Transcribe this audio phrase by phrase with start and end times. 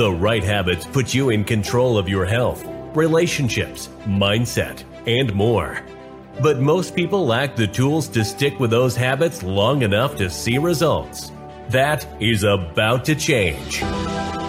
[0.00, 2.64] The right habits put you in control of your health,
[2.94, 5.84] relationships, mindset, and more.
[6.40, 10.56] But most people lack the tools to stick with those habits long enough to see
[10.56, 11.32] results.
[11.68, 13.82] That is about to change.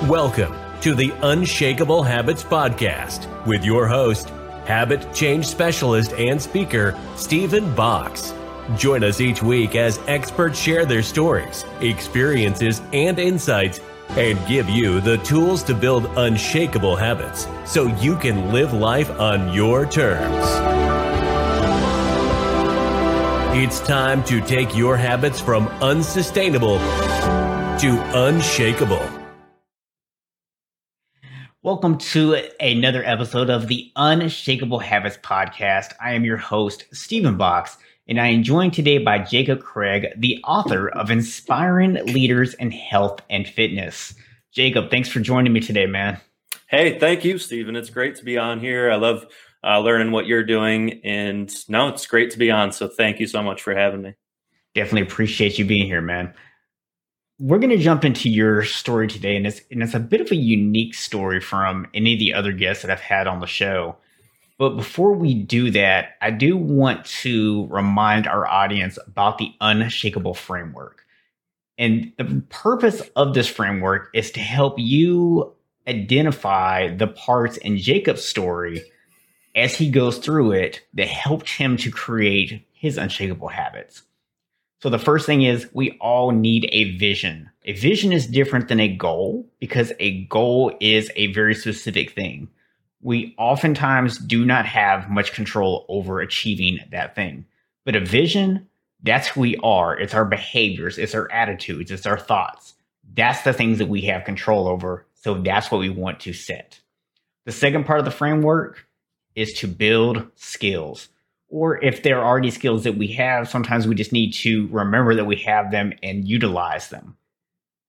[0.07, 4.29] Welcome to the Unshakable Habits Podcast with your host,
[4.63, 8.33] habit change specialist and speaker, Stephen Box.
[8.77, 13.81] Join us each week as experts share their stories, experiences, and insights
[14.17, 19.53] and give you the tools to build unshakable habits so you can live life on
[19.53, 20.45] your terms.
[23.53, 26.77] It's time to take your habits from unsustainable
[27.79, 29.07] to unshakable.
[31.63, 35.93] Welcome to another episode of the Unshakable Habits Podcast.
[36.01, 37.77] I am your host, Stephen Box,
[38.11, 43.21] and I am joined today by Jacob Craig, the author of Inspiring Leaders in Health
[43.29, 44.13] and Fitness.
[44.51, 46.19] Jacob, thanks for joining me today, man.
[46.67, 47.77] Hey, thank you, Stephen.
[47.77, 48.91] It's great to be on here.
[48.91, 49.27] I love
[49.63, 50.99] uh, learning what you're doing.
[51.05, 52.73] And no, it's great to be on.
[52.73, 54.15] So thank you so much for having me.
[54.75, 56.33] Definitely appreciate you being here, man.
[57.39, 60.31] We're going to jump into your story today, and it's, and it's a bit of
[60.31, 63.95] a unique story from any of the other guests that I've had on the show.
[64.61, 70.35] But before we do that, I do want to remind our audience about the unshakable
[70.35, 71.03] framework.
[71.79, 75.51] And the purpose of this framework is to help you
[75.87, 78.83] identify the parts in Jacob's story
[79.55, 84.03] as he goes through it that helped him to create his unshakable habits.
[84.83, 87.49] So the first thing is we all need a vision.
[87.65, 92.47] A vision is different than a goal because a goal is a very specific thing.
[93.01, 97.45] We oftentimes do not have much control over achieving that thing.
[97.85, 98.67] But a vision,
[99.01, 99.97] that's who we are.
[99.99, 102.75] It's our behaviors, it's our attitudes, it's our thoughts.
[103.13, 105.05] That's the things that we have control over.
[105.15, 106.79] So that's what we want to set.
[107.45, 108.85] The second part of the framework
[109.35, 111.09] is to build skills.
[111.49, 115.15] Or if there are already skills that we have, sometimes we just need to remember
[115.15, 117.17] that we have them and utilize them.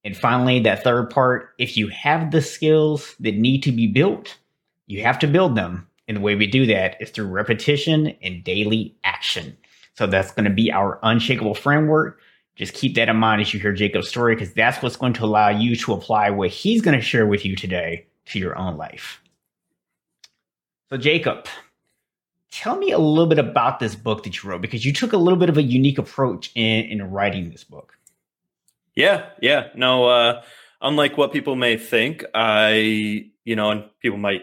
[0.04, 4.36] And finally, that third part, if you have the skills that need to be built,
[4.92, 5.88] you have to build them.
[6.06, 9.56] And the way we do that is through repetition and daily action.
[9.94, 12.20] So that's going to be our unshakable framework.
[12.56, 15.24] Just keep that in mind as you hear Jacob's story, because that's what's going to
[15.24, 18.76] allow you to apply what he's going to share with you today to your own
[18.76, 19.22] life.
[20.90, 21.46] So, Jacob,
[22.50, 25.16] tell me a little bit about this book that you wrote because you took a
[25.16, 27.96] little bit of a unique approach in, in writing this book.
[28.94, 29.68] Yeah, yeah.
[29.74, 30.42] No, uh,
[30.82, 34.42] unlike what people may think, I, you know, and people might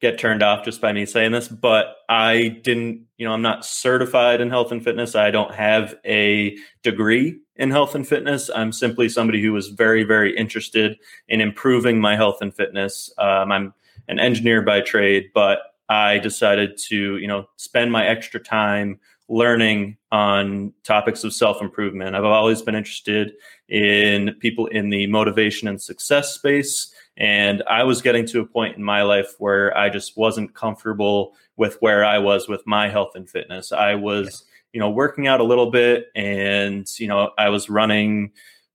[0.00, 3.64] get turned off just by me saying this, but I didn't, you know, I'm not
[3.64, 5.16] certified in health and fitness.
[5.16, 8.48] I don't have a degree in health and fitness.
[8.54, 10.96] I'm simply somebody who was very, very interested
[11.28, 13.12] in improving my health and fitness.
[13.18, 13.74] Um, I'm
[14.06, 15.58] an engineer by trade, but
[15.88, 22.14] I decided to, you know, spend my extra time learning on topics of self improvement.
[22.14, 23.32] I've always been interested
[23.68, 26.92] in people in the motivation and success space.
[27.18, 31.34] And I was getting to a point in my life where I just wasn't comfortable
[31.56, 33.72] with where I was with my health and fitness.
[33.72, 38.30] I was, you know, working out a little bit and, you know, I was running,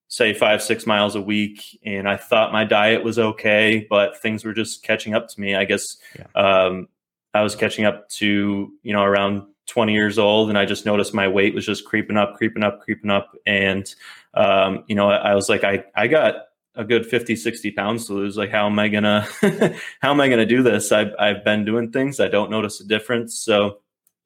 [0.09, 1.79] say, five, six miles a week.
[1.85, 5.55] And I thought my diet was okay, but things were just catching up to me.
[5.55, 6.25] I guess yeah.
[6.35, 6.89] um,
[7.33, 11.13] I was catching up to, you know, around 20 years old and I just noticed
[11.13, 13.37] my weight was just creeping up, creeping up, creeping up.
[13.45, 13.93] And,
[14.33, 18.13] um, you know, I was like, I, I got a good 50, 60 pounds to
[18.13, 18.37] lose.
[18.37, 19.27] Like, how am I gonna,
[20.01, 20.91] how am I gonna do this?
[20.91, 22.19] I've, I've been doing things.
[22.19, 23.37] I don't notice a difference.
[23.39, 23.79] So,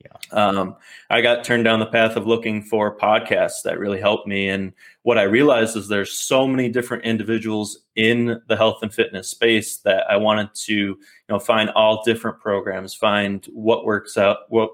[0.03, 0.11] yeah.
[0.31, 0.75] Um,
[1.09, 4.49] I got turned down the path of looking for podcasts that really helped me.
[4.49, 9.27] And what I realized is there's so many different individuals in the health and fitness
[9.29, 10.97] space that I wanted to, you
[11.29, 14.69] know, find all different programs, find what works out, what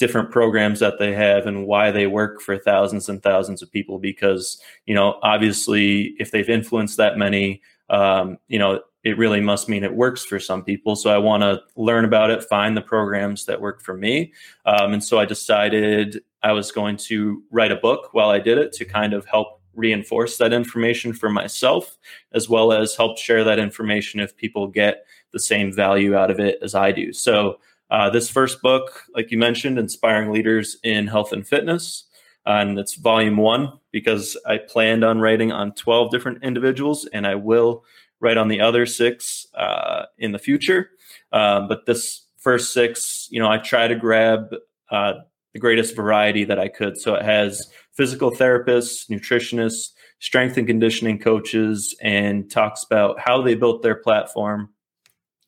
[0.00, 3.98] different programs that they have and why they work for thousands and thousands of people.
[3.98, 9.68] Because, you know, obviously if they've influenced that many, um, you know, it really must
[9.68, 10.96] mean it works for some people.
[10.96, 14.32] So I want to learn about it, find the programs that work for me.
[14.66, 18.58] Um, and so I decided I was going to write a book while I did
[18.58, 21.96] it to kind of help reinforce that information for myself,
[22.32, 26.40] as well as help share that information if people get the same value out of
[26.40, 27.12] it as I do.
[27.12, 27.58] So
[27.90, 32.04] uh, this first book, like you mentioned, Inspiring Leaders in Health and Fitness,
[32.46, 37.34] and it's volume one because I planned on writing on 12 different individuals and I
[37.34, 37.84] will
[38.20, 40.90] write on the other six uh, in the future.
[41.32, 44.54] Um, but this first six, you know, I try to grab
[44.90, 45.14] uh,
[45.52, 46.98] the greatest variety that I could.
[46.98, 49.90] So it has physical therapists, nutritionists,
[50.20, 54.70] strength and conditioning coaches, and talks about how they built their platform,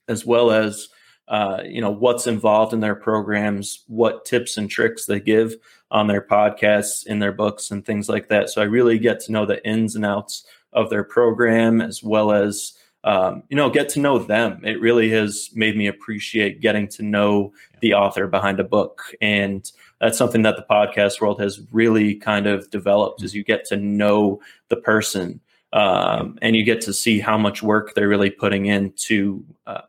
[0.09, 0.89] as well as
[1.29, 5.55] uh, you know what's involved in their programs, what tips and tricks they give
[5.91, 8.51] on their podcasts, in their books, and things like that.
[8.51, 12.33] So I really get to know the ins and outs of their program as well
[12.33, 12.73] as
[13.05, 14.61] um, you know get to know them.
[14.65, 19.71] It really has made me appreciate getting to know the author behind a book and
[20.03, 23.77] that's something that the podcast world has really kind of developed is you get to
[23.77, 25.41] know the person
[25.73, 29.83] um, and you get to see how much work they're really putting into uh,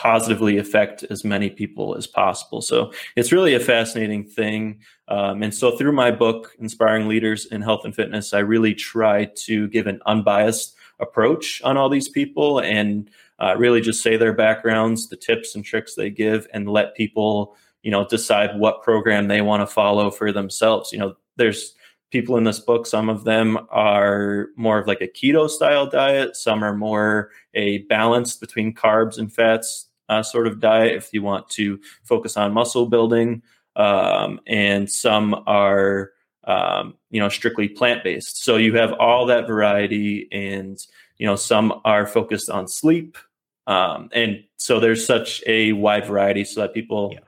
[0.00, 2.62] positively affect as many people as possible.
[2.62, 4.80] So it's really a fascinating thing.
[5.08, 9.26] Um, and so through my book, Inspiring Leaders in Health and Fitness, I really try
[9.44, 13.10] to give an unbiased approach on all these people and
[13.40, 17.54] uh, really just say their backgrounds, the tips and tricks they give, and let people,
[17.82, 20.92] you know, decide what program they want to follow for themselves.
[20.92, 21.74] You know, there's
[22.10, 26.34] people in this book some of them are more of like a keto style diet
[26.34, 31.22] some are more a balance between carbs and fats uh, sort of diet if you
[31.22, 33.42] want to focus on muscle building.
[33.76, 36.10] Um, and some are,
[36.44, 38.42] um, you know, strictly plant based.
[38.42, 40.78] So you have all that variety, and
[41.16, 43.16] you know, some are focused on sleep.
[43.66, 47.20] Um, and so there's such a wide variety so that people, yeah.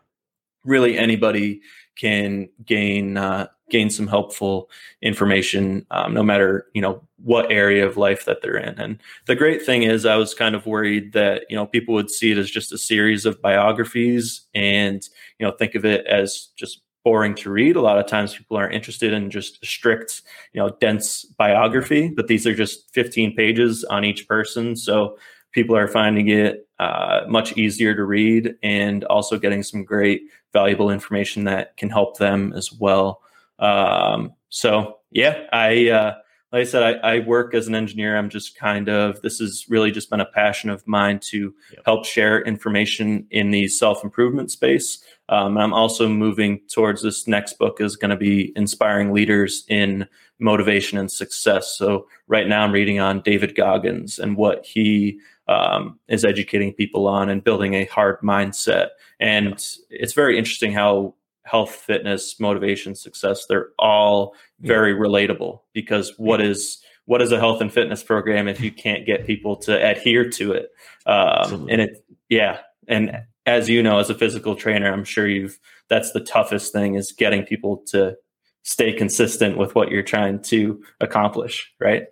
[0.64, 1.60] really anybody
[1.96, 4.70] can gain uh, gain some helpful
[5.00, 8.78] information, um, no matter you know what area of life that they're in.
[8.78, 12.10] And the great thing is, I was kind of worried that you know people would
[12.10, 15.02] see it as just a series of biographies and
[15.40, 17.74] you know think of it as just boring to read.
[17.74, 20.22] A lot of times people aren't interested in just strict,
[20.52, 24.76] you know, dense biography, but these are just 15 pages on each person.
[24.76, 25.18] So
[25.50, 30.22] people are finding it uh, much easier to read and also getting some great
[30.52, 33.20] valuable information that can help them as well.
[33.58, 36.14] Um, so yeah, I uh,
[36.52, 38.16] like I said, I, I, work as an engineer.
[38.16, 41.82] I'm just kind of this has really just been a passion of mine to yep.
[41.86, 45.02] help share information in the self improvement space.
[45.30, 50.06] Um, I'm also moving towards this next book is going to be inspiring leaders in
[50.38, 51.74] motivation and success.
[51.76, 57.06] So right now I'm reading on David Goggins and what he um, is educating people
[57.06, 58.88] on and building a hard mindset.
[59.20, 59.54] And
[59.88, 64.98] it's very interesting how health, fitness, motivation, success, they're all very yeah.
[64.98, 69.26] relatable because what is what is a health and fitness program if you can't get
[69.26, 70.70] people to adhere to it?
[71.04, 72.60] Um, and it, yeah.
[72.88, 75.58] And as you know, as a physical trainer, I'm sure you've,
[75.88, 78.16] that's the toughest thing is getting people to
[78.62, 81.72] stay consistent with what you're trying to accomplish.
[81.80, 82.06] Right.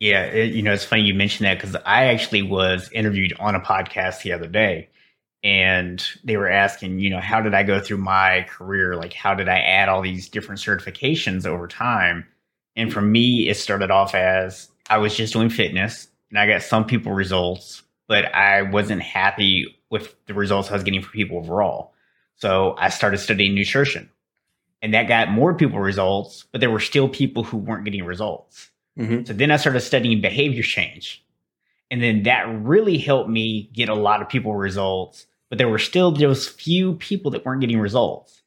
[0.00, 0.24] Yeah.
[0.24, 3.60] It, you know, it's funny you mentioned that because I actually was interviewed on a
[3.60, 4.90] podcast the other day
[5.42, 8.96] and they were asking, you know, how did I go through my career?
[8.96, 12.26] Like, how did I add all these different certifications over time?
[12.76, 16.62] And for me, it started off as I was just doing fitness and I got
[16.62, 21.38] some people results, but I wasn't happy with the results I was getting for people
[21.38, 21.92] overall.
[22.36, 24.10] So I started studying nutrition
[24.82, 28.70] and that got more people results, but there were still people who weren't getting results.
[28.98, 29.24] Mm-hmm.
[29.24, 31.24] So then I started studying behavior change.
[31.90, 35.78] And then that really helped me get a lot of people results but there were
[35.78, 38.42] still those few people that weren't getting results.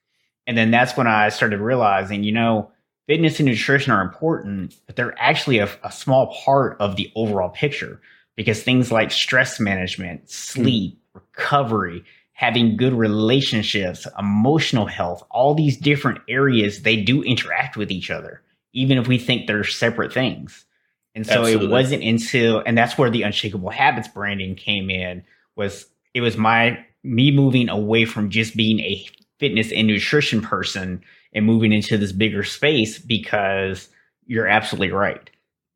[0.48, 2.72] And then that's when I started realizing, you know,
[3.08, 7.50] fitness and nutrition are important, but they're actually a, a small part of the overall
[7.50, 8.02] picture
[8.36, 11.22] because things like stress management, sleep, mm.
[11.22, 18.10] recovery, having good relationships, emotional health, all these different areas, they do interact with each
[18.10, 18.42] other,
[18.74, 20.66] even if we think they're separate things.
[21.14, 21.66] And so Absolutely.
[21.66, 25.24] it wasn't until, and that's where the unshakable habits branding came in
[25.56, 29.06] was it was my me moving away from just being a
[29.40, 31.04] fitness and nutrition person
[31.34, 33.90] and moving into this bigger space because
[34.26, 35.30] you're absolutely right.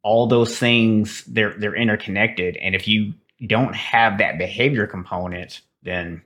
[0.03, 3.13] All those things they're they're interconnected and if you
[3.47, 6.21] don't have that behavior component then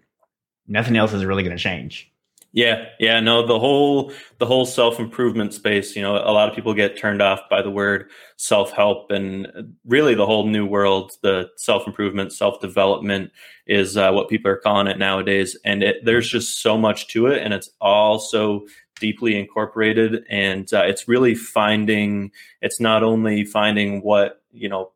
[0.67, 2.11] nothing else is really going to change.
[2.51, 5.95] Yeah, yeah, no, the whole the whole self improvement space.
[5.95, 9.75] You know, a lot of people get turned off by the word self help, and
[9.85, 13.31] really the whole new world, the self improvement, self development
[13.67, 15.55] is uh, what people are calling it nowadays.
[15.63, 18.65] And it, there's just so much to it, and it's all so
[18.99, 20.23] deeply incorporated.
[20.27, 22.31] And uh, it's really finding.
[22.63, 24.91] It's not only finding what you know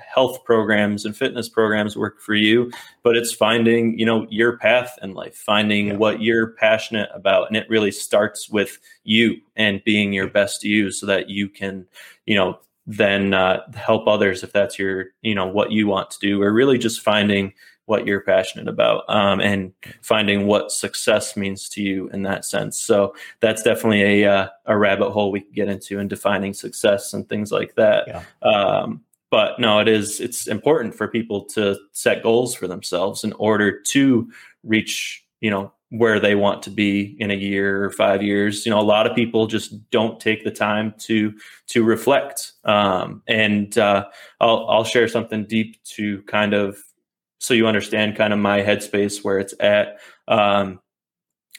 [0.00, 2.70] health programs and fitness programs work for you
[3.02, 5.94] but it's finding you know your path in life finding yeah.
[5.94, 10.90] what you're passionate about and it really starts with you and being your best you
[10.90, 11.86] so that you can
[12.26, 16.18] you know then uh, help others if that's your you know what you want to
[16.20, 17.52] do or really just finding
[17.86, 22.80] what you're passionate about um, and finding what success means to you in that sense.
[22.80, 27.12] So that's definitely a uh, a rabbit hole we could get into in defining success
[27.12, 28.08] and things like that.
[28.08, 28.48] Yeah.
[28.48, 33.32] Um, but no, it is it's important for people to set goals for themselves in
[33.32, 34.30] order to
[34.62, 38.66] reach you know where they want to be in a year or five years.
[38.66, 41.32] You know, a lot of people just don't take the time to
[41.68, 42.52] to reflect.
[42.64, 44.04] Um, and uh,
[44.38, 46.76] I'll I'll share something deep to kind of
[47.38, 49.98] so you understand kind of my headspace where it's at.
[50.28, 50.78] Um,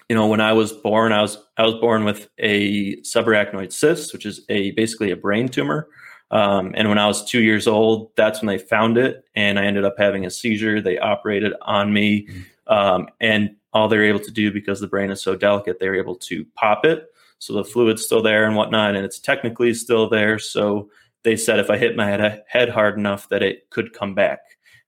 [0.09, 4.13] you know, when I was born, I was I was born with a subarachnoid cyst,
[4.13, 5.87] which is a basically a brain tumor.
[6.31, 9.65] Um, and when I was two years old, that's when they found it, and I
[9.65, 10.81] ended up having a seizure.
[10.81, 12.73] They operated on me, mm-hmm.
[12.73, 16.15] um, and all they're able to do because the brain is so delicate, they're able
[16.15, 17.07] to pop it.
[17.39, 20.39] So the fluid's still there and whatnot, and it's technically still there.
[20.39, 20.89] So
[21.23, 24.39] they said if I hit my head, head hard enough that it could come back.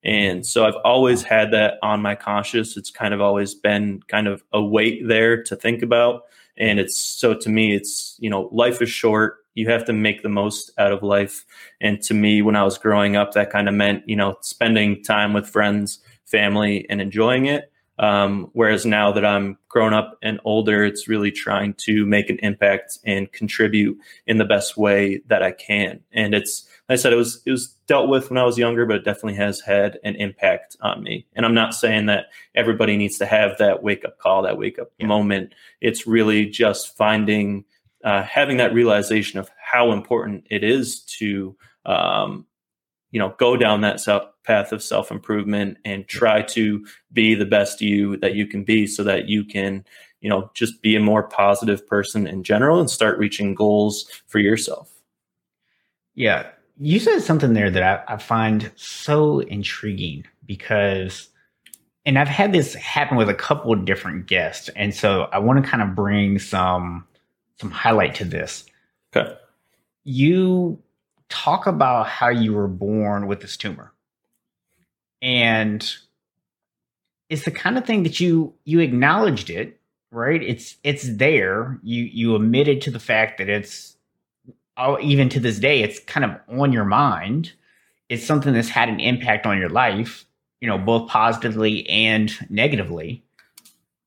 [0.03, 2.77] And so I've always had that on my conscious.
[2.77, 6.23] It's kind of always been kind of a weight there to think about.
[6.57, 9.44] And it's so to me, it's, you know, life is short.
[9.55, 11.43] You have to make the most out of life.
[11.81, 15.01] And to me, when I was growing up, that kind of meant, you know, spending
[15.03, 17.71] time with friends, family, and enjoying it.
[17.97, 22.37] Um, whereas now that I'm grown up and older, it's really trying to make an
[22.39, 23.97] impact and contribute
[24.27, 26.01] in the best way that I can.
[26.11, 28.85] And it's, like I said, it was it was dealt with when I was younger,
[28.85, 31.25] but it definitely has had an impact on me.
[31.35, 34.77] And I'm not saying that everybody needs to have that wake up call, that wake
[34.77, 35.07] up yeah.
[35.07, 35.53] moment.
[35.79, 37.63] It's really just finding,
[38.05, 41.57] uh, having that realization of how important it is to,
[41.87, 42.45] um,
[43.09, 47.45] you know, go down that self path of self improvement and try to be the
[47.45, 49.83] best you that you can be so that you can,
[50.21, 54.37] you know, just be a more positive person in general and start reaching goals for
[54.37, 54.91] yourself.
[56.13, 56.47] Yeah.
[56.77, 61.29] You said something there that I, I find so intriguing because,
[62.05, 64.69] and I've had this happen with a couple of different guests.
[64.75, 67.07] And so I want to kind of bring some,
[67.59, 68.65] some highlight to this.
[69.15, 69.35] Okay.
[70.03, 70.81] You
[71.29, 73.91] talk about how you were born with this tumor.
[75.21, 75.89] And
[77.29, 79.79] it's the kind of thing that you you acknowledged it
[80.15, 80.41] right?
[80.41, 81.79] It's it's there.
[81.83, 83.97] You you admitted to the fact that it's
[84.77, 87.53] oh, even to this day it's kind of on your mind.
[88.07, 90.25] It's something that's had an impact on your life
[90.61, 93.23] you know both positively and negatively.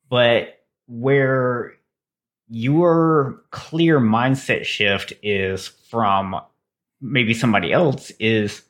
[0.09, 1.75] But where
[2.49, 6.41] your clear mindset shift is from
[7.01, 8.63] maybe somebody else is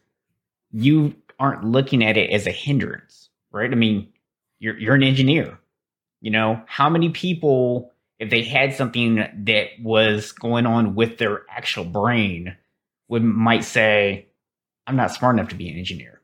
[0.71, 3.71] you aren't looking at it as a hindrance, right?
[3.71, 4.09] I mean,
[4.59, 5.59] you're you're an engineer.
[6.21, 11.43] You know, how many people if they had something that was going on with their
[11.49, 12.57] actual brain
[13.09, 14.27] would might say,
[14.87, 16.21] I'm not smart enough to be an engineer.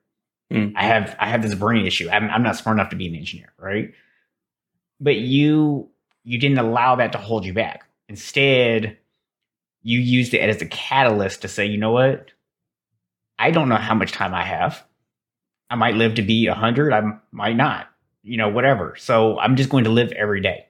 [0.53, 0.73] Mm.
[0.77, 2.09] I have I have this brain issue.
[2.11, 3.93] I'm, I'm not smart enough to be an engineer, right?
[5.01, 5.91] But you
[6.25, 7.85] you didn't allow that to hold you back.
[8.09, 8.97] Instead,
[9.83, 12.31] you used it as a catalyst to say, you know what?
[13.39, 14.83] I don't know how much time I have.
[15.71, 17.03] I might live to be 100, I
[17.33, 17.89] might not,
[18.23, 18.97] you know, whatever.
[18.97, 20.67] So I'm just going to live every day.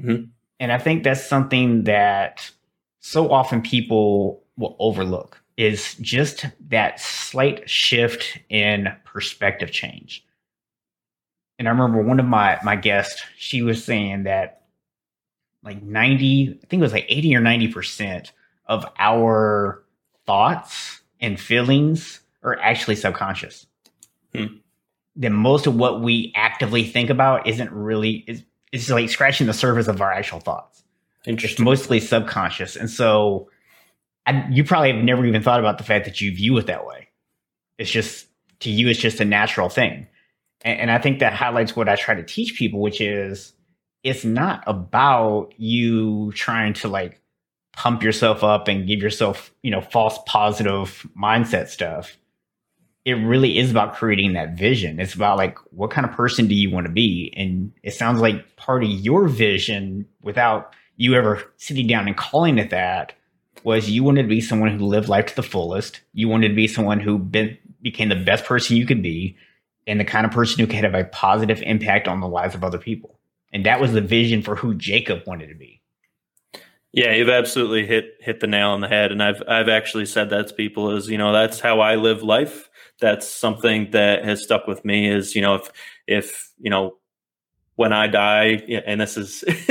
[0.00, 0.24] Mm-hmm.
[0.58, 2.50] And I think that's something that
[3.00, 10.24] so often people will overlook is just that slight shift in perspective change.
[11.58, 14.59] And I remember one of my my guests, she was saying that
[15.62, 18.30] like 90, I think it was like 80 or 90%
[18.66, 19.84] of our
[20.26, 23.66] thoughts and feelings are actually subconscious.
[24.34, 24.46] Hmm.
[25.16, 29.52] Then most of what we actively think about isn't really is it's like scratching the
[29.52, 30.84] surface of our actual thoughts.
[31.26, 33.50] It's mostly subconscious, and so
[34.24, 36.86] I, you probably have never even thought about the fact that you view it that
[36.86, 37.08] way.
[37.76, 38.28] It's just
[38.60, 40.06] to you, it's just a natural thing,
[40.62, 43.52] and, and I think that highlights what I try to teach people, which is
[44.02, 47.20] it's not about you trying to like
[47.72, 52.16] pump yourself up and give yourself you know false positive mindset stuff
[53.04, 55.00] it really is about creating that vision.
[55.00, 57.32] It's about like what kind of person do you want to be?
[57.36, 62.58] And it sounds like part of your vision without you ever sitting down and calling
[62.58, 63.14] it that
[63.64, 66.02] was you wanted to be someone who lived life to the fullest.
[66.12, 69.36] You wanted to be someone who been, became the best person you could be
[69.86, 72.64] and the kind of person who could have a positive impact on the lives of
[72.64, 73.18] other people.
[73.52, 75.82] And that was the vision for who Jacob wanted to be.
[76.92, 80.30] Yeah, you've absolutely hit hit the nail on the head, and I've I've actually said
[80.30, 82.68] that to people is you know that's how I live life
[83.00, 85.70] that's something that has stuck with me is you know if
[86.06, 86.96] if you know
[87.76, 89.42] when I die, and this is,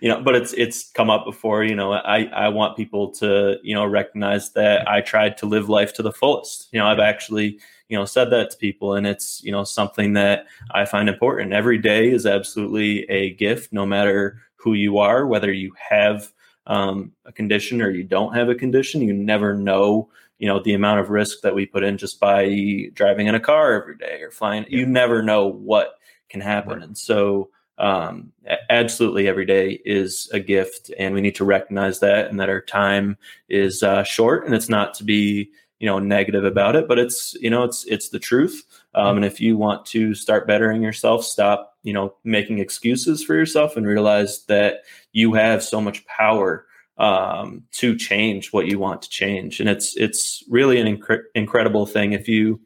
[0.00, 1.64] you know, but it's it's come up before.
[1.64, 5.68] You know, I I want people to you know recognize that I tried to live
[5.68, 6.68] life to the fullest.
[6.70, 10.12] You know, I've actually you know said that to people and it's you know something
[10.12, 15.26] that i find important every day is absolutely a gift no matter who you are
[15.26, 16.32] whether you have
[16.66, 20.74] um, a condition or you don't have a condition you never know you know the
[20.74, 24.20] amount of risk that we put in just by driving in a car every day
[24.22, 24.78] or flying yeah.
[24.78, 25.94] you never know what
[26.28, 26.82] can happen right.
[26.82, 28.32] and so um,
[28.70, 32.60] absolutely every day is a gift and we need to recognize that and that our
[32.60, 33.16] time
[33.48, 35.48] is uh, short and it's not to be
[35.78, 38.64] you know negative about it but it's you know it's it's the truth.
[38.94, 43.34] Um, and if you want to start bettering yourself stop you know making excuses for
[43.34, 44.82] yourself and realize that
[45.12, 46.66] you have so much power
[46.98, 49.60] um, to change what you want to change.
[49.60, 52.60] And it's it's really an inc- incredible thing if you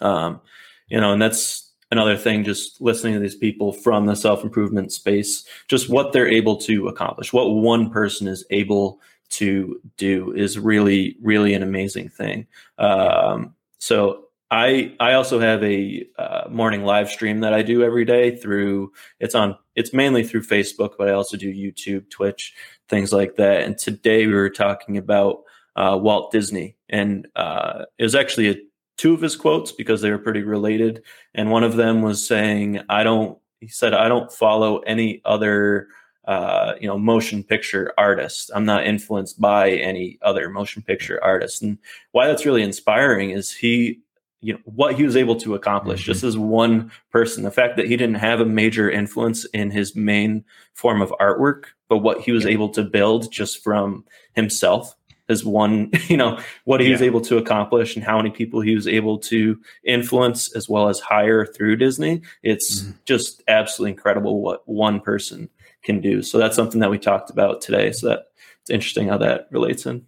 [0.00, 0.40] um,
[0.88, 5.46] you know and that's another thing just listening to these people from the self-improvement space
[5.68, 8.98] just what they're able to accomplish what one person is able
[9.32, 12.46] to do is really really an amazing thing.
[12.78, 18.04] Um, so i i also have a uh, morning live stream that i do every
[18.04, 22.54] day through it's on it's mainly through facebook but i also do youtube twitch
[22.92, 23.62] things like that.
[23.62, 25.44] And today we were talking about
[25.76, 26.76] uh, walt disney.
[26.90, 28.56] And uh, it was actually a
[28.98, 31.02] two of his quotes because they were pretty related.
[31.34, 35.88] And one of them was saying, I don't, he said, I don't follow any other,
[36.24, 38.50] uh, you know, motion picture artist.
[38.54, 41.62] I'm not influenced by any other motion picture artist.
[41.62, 41.78] And
[42.12, 44.00] why that's really inspiring is he,
[44.40, 46.12] you know, what he was able to accomplish mm-hmm.
[46.12, 47.42] just as one person.
[47.42, 51.64] The fact that he didn't have a major influence in his main form of artwork,
[51.88, 52.50] but what he was yeah.
[52.50, 54.94] able to build just from himself
[55.28, 56.92] as one, you know, what he yeah.
[56.92, 60.88] was able to accomplish and how many people he was able to influence as well
[60.88, 62.22] as hire through Disney.
[62.44, 62.92] It's mm-hmm.
[63.04, 65.48] just absolutely incredible what one person
[65.82, 66.22] can do.
[66.22, 67.92] So that's something that we talked about today.
[67.92, 68.26] So that
[68.60, 70.06] it's interesting how that relates in.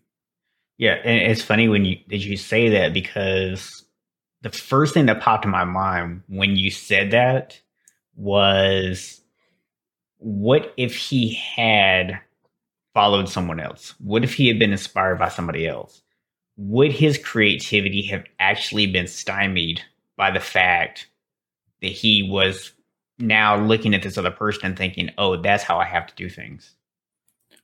[0.79, 3.85] Yeah, and it's funny when you did you say that because
[4.43, 7.61] the first thing that popped in my mind when you said that
[8.17, 9.21] was
[10.19, 12.21] what if he had
[12.93, 13.95] followed someone else?
[13.99, 16.03] What if he had been inspired by somebody else?
[16.57, 19.83] Would his creativity have actually been stymied
[20.17, 21.09] by the fact
[21.83, 22.73] that he was
[23.19, 26.29] now looking at this other person and thinking, "Oh, that's how I have to do
[26.29, 26.77] things."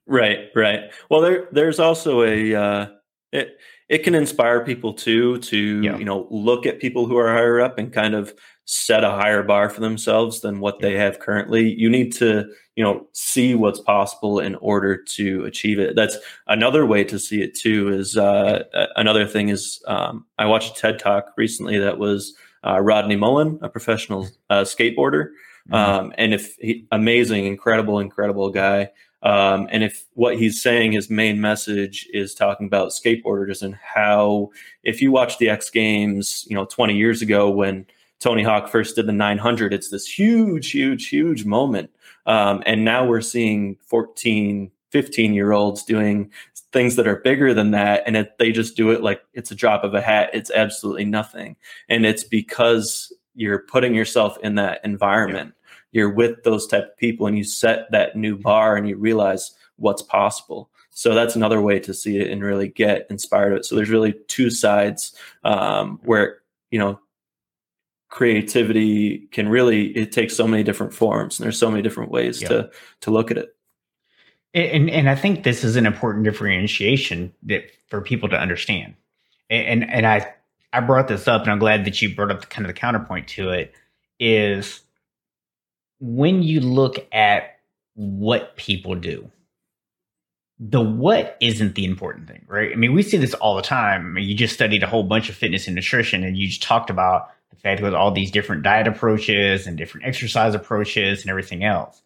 [0.06, 0.90] Right, right.
[1.08, 2.86] Well, there there's also a uh,
[3.32, 3.58] it
[3.88, 5.96] it can inspire people too to yeah.
[5.96, 8.34] you know look at people who are higher up and kind of
[8.72, 11.74] set a higher bar for themselves than what they have currently.
[11.74, 15.96] You need to, you know, see what's possible in order to achieve it.
[15.96, 17.88] That's another way to see it too.
[17.88, 18.62] Is uh,
[18.94, 22.32] another thing is um, I watched a TED talk recently that was
[22.66, 25.30] uh, Rodney Mullen, a professional uh, skateboarder,
[25.68, 25.74] mm-hmm.
[25.74, 28.90] um, and if he, amazing, incredible, incredible guy.
[29.22, 34.50] Um, and if what he's saying, his main message is talking about skateboarders and how,
[34.82, 37.86] if you watch the X Games, you know, 20 years ago when
[38.18, 41.90] Tony Hawk first did the 900, it's this huge, huge, huge moment.
[42.26, 46.30] Um, and now we're seeing 14, 15 year olds doing
[46.72, 48.02] things that are bigger than that.
[48.06, 50.30] And it, they just do it like it's a drop of a hat.
[50.32, 51.56] It's absolutely nothing.
[51.88, 55.54] And it's because you're putting yourself in that environment.
[55.54, 55.66] Yeah.
[55.92, 59.52] You're with those type of people and you set that new bar and you realize
[59.76, 60.70] what's possible.
[60.90, 63.64] So that's another way to see it and really get inspired of it.
[63.64, 66.38] So there's really two sides um, where,
[66.70, 67.00] you know,
[68.10, 72.40] creativity can really it takes so many different forms and there's so many different ways
[72.40, 72.68] to
[73.00, 73.54] to look at it
[74.54, 78.94] and and i think this is an important differentiation that for people to understand.
[79.48, 80.32] And and i
[80.72, 82.78] i brought this up and i'm glad that you brought up the kind of the
[82.78, 83.74] counterpoint to it
[84.18, 84.80] is
[86.00, 87.58] when you look at
[87.94, 89.30] what people do
[90.58, 92.70] the what isn't the important thing right?
[92.72, 94.06] I mean we see this all the time.
[94.06, 96.62] I mean, you just studied a whole bunch of fitness and nutrition and you just
[96.62, 101.30] talked about the fact with all these different diet approaches and different exercise approaches and
[101.30, 102.02] everything else.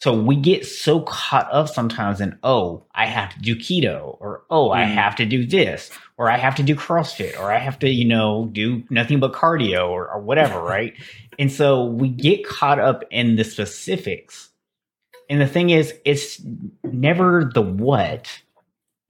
[0.00, 4.44] So we get so caught up sometimes in, oh, I have to do keto, or
[4.48, 4.76] oh, mm.
[4.76, 7.88] I have to do this, or I have to do CrossFit, or I have to,
[7.88, 10.94] you know, do nothing but cardio or, or whatever, right?
[11.38, 14.48] And so we get caught up in the specifics.
[15.28, 16.40] And the thing is, it's
[16.82, 18.42] never the what,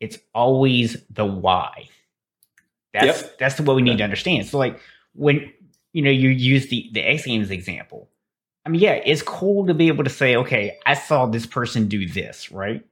[0.01, 1.89] it's always the why.
[2.93, 3.39] That's yep.
[3.39, 4.47] that's what we need to understand.
[4.47, 4.81] So like
[5.15, 5.53] when
[5.93, 8.09] you know you use the the X Games example,
[8.65, 11.89] I mean, yeah, it's cool to be able to say, okay, I saw this person
[11.89, 12.85] do this, right?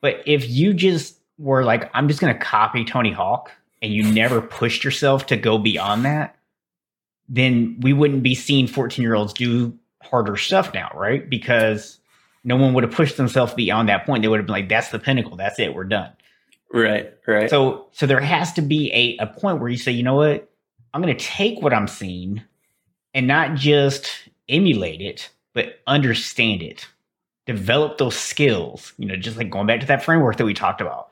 [0.00, 4.02] But if you just were like, I'm just going to copy Tony Hawk, and you
[4.02, 6.36] never pushed yourself to go beyond that,
[7.28, 11.28] then we wouldn't be seeing 14 year olds do harder stuff now, right?
[11.28, 11.98] Because
[12.44, 14.22] no one would have pushed themselves beyond that point.
[14.22, 15.36] They would have been like, that's the pinnacle.
[15.36, 15.74] That's it.
[15.74, 16.12] We're done.
[16.72, 17.12] Right.
[17.26, 17.50] Right.
[17.50, 20.50] So, so there has to be a, a point where you say, you know what?
[20.92, 22.42] I'm going to take what I'm seeing
[23.14, 26.86] and not just emulate it, but understand it,
[27.46, 28.92] develop those skills.
[28.98, 31.10] You know, just like going back to that framework that we talked about.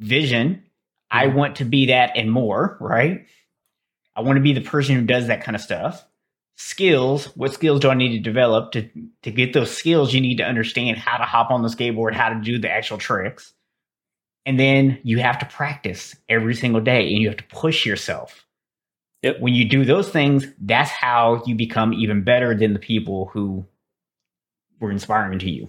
[0.00, 0.64] Vision,
[1.10, 1.36] I Mm-hmm.
[1.36, 3.26] want to be that and more, right?
[4.16, 6.04] I want to be the person who does that kind of stuff.
[6.56, 8.88] Skills, what skills do I need to develop to
[9.22, 10.14] to get those skills?
[10.14, 12.98] You need to understand how to hop on the skateboard, how to do the actual
[12.98, 13.52] tricks.
[14.46, 18.45] And then you have to practice every single day and you have to push yourself.
[19.26, 19.40] Yep.
[19.40, 23.66] When you do those things, that's how you become even better than the people who
[24.78, 25.68] were inspiring to you.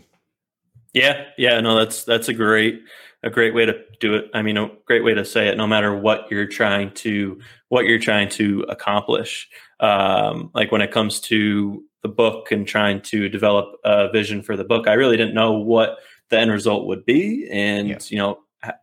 [0.94, 2.84] Yeah, yeah, no, that's that's a great
[3.24, 4.30] a great way to do it.
[4.36, 5.58] I mean, a great way to say it.
[5.58, 7.40] No matter what you're trying to
[7.70, 13.02] what you're trying to accomplish, um, like when it comes to the book and trying
[13.02, 15.98] to develop a vision for the book, I really didn't know what
[16.30, 17.98] the end result would be, and Yeah.
[18.10, 18.74] you know, I-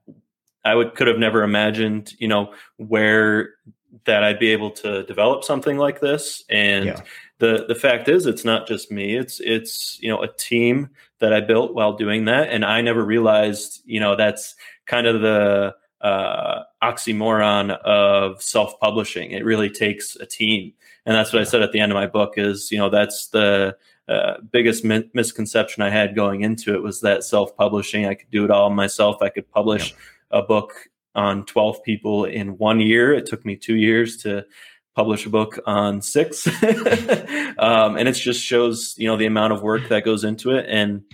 [0.65, 3.51] I would could have never imagined, you know, where
[4.07, 7.01] that I'd be able to develop something like this, and Yeah.
[7.39, 9.17] the the fact is it's not just me.
[9.17, 10.91] It's it's you know a team
[11.21, 12.51] that i built while doing that.
[12.51, 14.55] And i never realized you know that's
[14.87, 19.31] kind of the uh, oxymoron of self-publishing.
[19.31, 20.73] It really takes a team.
[21.07, 23.29] And that's what i said at the end of my book is you know that's
[23.29, 23.77] the
[24.09, 28.45] uh, biggest mi- misconception i had going into it was that self-publishing i could do
[28.45, 29.17] it all myself.
[29.23, 29.95] I could publish
[30.31, 30.73] a book
[31.15, 33.13] on 12 people in one year.
[33.13, 34.45] It took me two years to
[34.95, 36.49] publish a book on six.
[37.57, 40.67] Um, and it just shows you know the amount of work that goes into it
[40.69, 41.05] and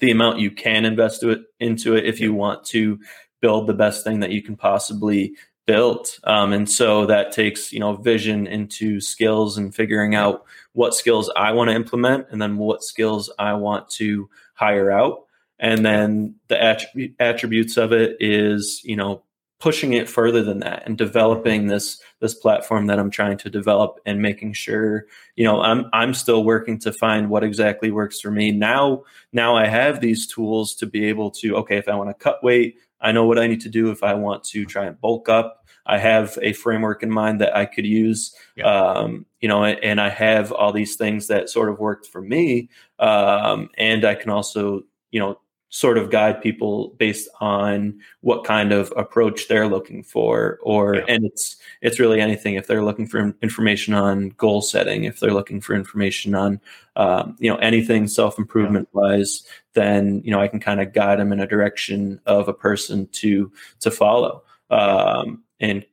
[0.00, 2.98] the amount you can invest to it, into it if you want to
[3.40, 5.34] build the best thing that you can possibly
[5.66, 6.08] build.
[6.24, 11.30] Um, and so that takes you know vision into skills and figuring out what skills
[11.36, 15.24] i want to implement and then what skills i want to hire out
[15.62, 19.22] and then the attrib- attributes of it is you know
[19.60, 24.00] pushing it further than that and developing this this platform that I'm trying to develop
[24.04, 28.30] and making sure you know I'm I'm still working to find what exactly works for
[28.32, 32.10] me now now I have these tools to be able to okay if I want
[32.10, 34.84] to cut weight I know what I need to do if I want to try
[34.86, 38.66] and bulk up I have a framework in mind that I could use Yeah.
[38.66, 42.68] um, you know and I have all these things that sort of worked for me
[42.98, 45.38] um, and I can also you know
[45.74, 51.04] sort of guide people based on what kind of approach they're looking for or Yeah.
[51.08, 52.56] and it's it's really anything.
[52.56, 56.60] If they're looking for information on goal setting if they're looking for information on
[56.96, 61.32] um, you know anything self-improvement wise then you know i can kind of guide them
[61.32, 64.42] in a direction of a person to to follow.
[64.70, 65.86] Um, and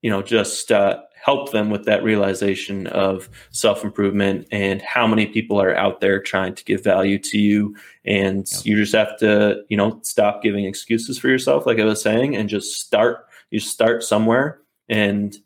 [0.00, 5.60] you know just uh, help them with that realization of self-improvement and how many people
[5.60, 7.74] are out there trying to give value to you.
[8.04, 12.00] And you just have to you know stop giving excuses for yourself like i was
[12.00, 14.60] saying and just start you start somewhere.
[14.88, 15.36] And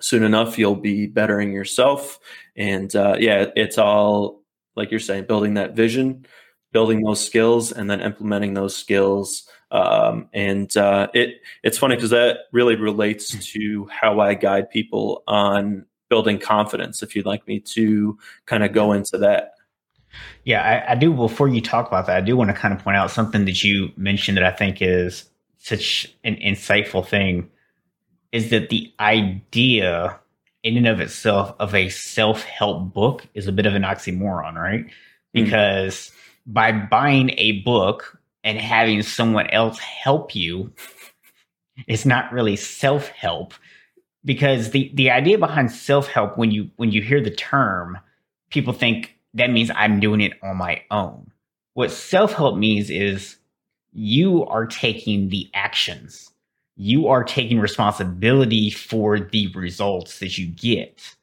[0.00, 2.18] soon enough you'll be bettering yourself.
[2.56, 4.42] And uh, yeah it's all
[4.76, 6.26] like you're saying building that vision
[6.72, 12.10] building those skills and then implementing those skills um, and uh, it it's funny because
[12.10, 17.60] that really relates to how i guide people on building confidence if you'd like me
[17.60, 19.54] to kind of go into that
[20.44, 21.12] Yeah, I, I do.
[21.12, 23.62] Before you talk about that, I do want to kind of point out something that
[23.62, 27.48] you mentioned that I think is such an insightful thing
[28.32, 30.18] is that the idea
[30.62, 34.86] in and of itself of a self-help book is a bit of an oxymoron, right?
[35.32, 36.12] Because
[36.46, 40.72] by buying a book and having someone else help you,
[41.86, 43.54] is not really self-help.
[44.24, 47.98] Because the, the idea behind self-help, when you when you hear the term,
[48.50, 51.30] people think that means I'm doing it on my own.
[51.74, 53.36] What self help means is
[53.92, 56.30] you are taking the actions,
[56.76, 61.16] you are taking responsibility for the results that you get.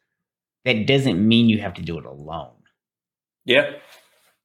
[0.65, 2.51] That doesn't mean you have to do it alone.
[3.45, 3.71] yeah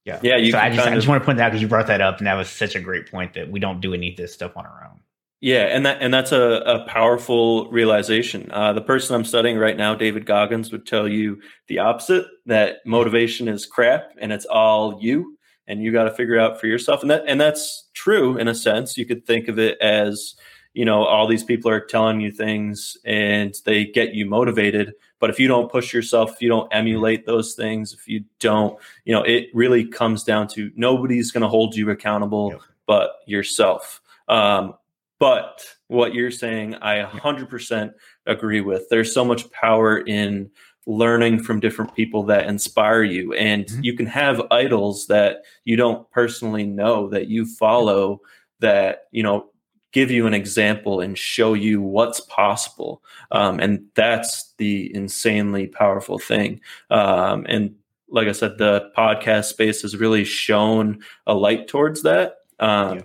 [0.05, 0.19] Yeah.
[0.23, 1.87] Yeah, so I just, I just of- want to point that out because you brought
[1.87, 4.17] that up, and that was such a great point that we don't do any of
[4.17, 5.01] this stuff on our own.
[5.41, 8.49] Yeah, and that and that's a, a powerful realization.
[8.53, 12.27] Uh, the person I'm studying right now, David Goggins, would tell you the opposite.
[12.47, 15.37] That motivation is crap, and it's all you,
[15.67, 17.03] and you got to figure out for yourself.
[17.03, 18.97] And that and that's true in a sense.
[18.97, 20.37] You could think of it as
[20.75, 24.93] you know all these people are telling you things, and they get you motivated.
[25.23, 28.77] But if you don't push yourself, if you don't emulate those things, if you don't,
[29.05, 32.61] you know, it really comes down to nobody's going to hold you accountable Yep.
[32.89, 34.01] but yourself.
[34.27, 34.75] Um,
[35.21, 37.93] but what you're saying, I 100%
[38.27, 38.89] agree with.
[38.89, 40.51] There's so much power in
[40.89, 43.33] learning from different people that inspire you.
[43.35, 43.85] And Mhm.
[43.85, 48.23] you can have idols that you don't personally know that you follow
[48.59, 49.52] that, you know,
[49.93, 53.03] give you an example and show you what's possible.
[53.31, 56.61] Um, and that's the insanely powerful thing.
[56.91, 57.75] Um, and
[58.09, 62.37] like I said, the podcast space has really shown a light towards that.
[62.59, 63.05] Um, yeah.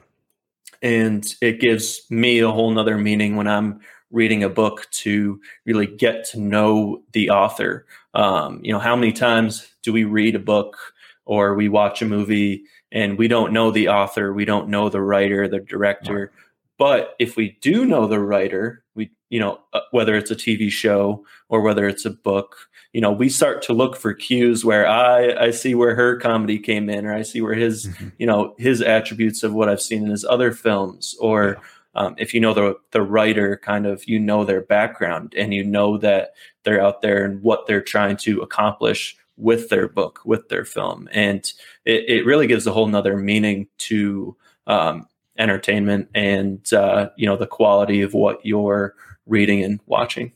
[0.82, 3.80] And it gives me a whole nother meaning when I'm
[4.12, 7.86] reading a book to really get to know the author.
[8.14, 10.78] Um, you know, how many times do we read a book
[11.26, 15.02] or we watch a movie and we don't know the author, we don't know the
[15.02, 16.32] writer, the director.
[16.78, 20.70] But if we do know the writer, we you know uh, whether it's a TV
[20.70, 22.56] show or whether it's a book,
[22.94, 26.60] you know we start to look for cues where I I see where her comedy
[26.60, 28.10] came in, or I see where his mm-hmm.
[28.18, 31.58] you know his attributes of what I've seen in his other films, or
[31.96, 32.02] yeah.
[32.02, 35.64] um, if you know the the writer, kind of you know their background and you
[35.64, 40.50] know that they're out there and what they're trying to accomplish with their book, with
[40.50, 41.08] their film.
[41.12, 41.52] And
[41.86, 44.36] it, it really gives a whole nother meaning to
[44.66, 48.96] um, entertainment and, uh, you know, the quality of what you're
[49.26, 50.32] reading and watching.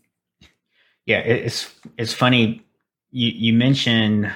[1.05, 2.63] Yeah, it's, it's funny.
[3.11, 4.31] You, you mentioned,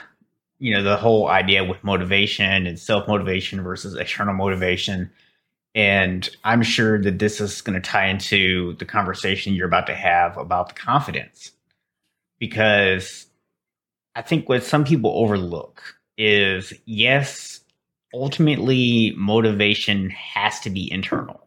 [0.60, 5.12] you know, the whole idea with motivation and self motivation versus external motivation.
[5.74, 9.96] And I'm sure that this is going to tie into the conversation you're about to
[9.96, 11.52] have about the confidence
[12.40, 13.28] because
[14.16, 15.84] I think what some people overlook
[16.18, 17.55] is yes,
[18.16, 21.42] ultimately motivation has to be internal.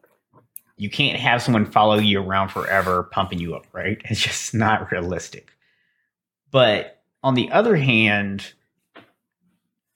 [0.76, 4.00] You can't have someone follow you around forever pumping you up, right?
[4.04, 5.50] It's just not realistic.
[6.50, 8.52] But on the other hand,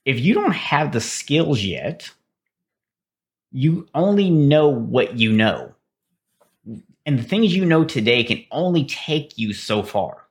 [0.05, 2.11] if you don't have the skills yet,
[3.53, 5.75] you only know what you know.
[7.05, 10.27] And the things you know today can only take you so far.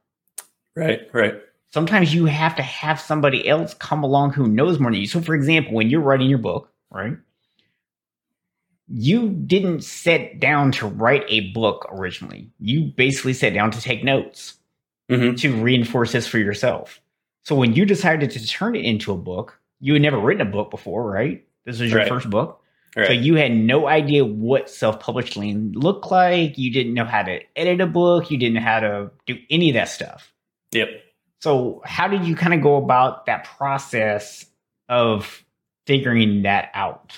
[0.75, 1.41] Right, right
[1.71, 5.07] sometimes you have to have somebody else come along who knows more than you.
[5.07, 7.17] So, for example, when you're writing your book, right?
[8.93, 12.49] You didn't sit down to write a book originally.
[12.59, 14.55] You basically sat down to take notes
[15.09, 15.35] mm-hmm.
[15.35, 17.01] to reinforce this for yourself.
[17.43, 20.51] So, when you decided to turn it into a book, you had never written a
[20.51, 21.45] book before, right?
[21.65, 22.09] This was your right.
[22.09, 22.61] first book.
[22.95, 23.07] Right.
[23.07, 26.57] So you had no idea what self-publishing looked like.
[26.57, 28.29] You didn't know how to edit a book.
[28.29, 30.33] You didn't know how to do any of that stuff.
[30.73, 30.89] Yep.
[31.41, 34.45] So, how did you kind of go about that process
[34.89, 35.43] of
[35.87, 37.17] figuring that out?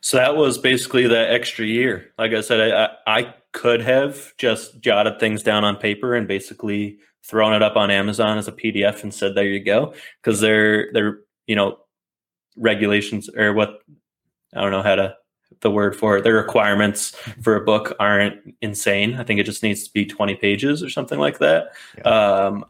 [0.00, 2.10] So that was basically that extra year.
[2.18, 6.98] Like I said, I, I could have just jotted things down on paper and basically
[7.22, 10.90] thrown it up on Amazon as a PDF and said, "There you go," because they're
[10.92, 11.78] they're you know
[12.56, 13.80] regulations or what
[14.54, 15.16] I don't know how to
[15.60, 16.24] the word for it.
[16.24, 17.10] Their requirements
[17.42, 19.14] for a book aren't insane.
[19.14, 21.68] I think it just needs to be 20 pages or something like that.
[21.96, 22.02] Yeah.
[22.02, 22.64] Um,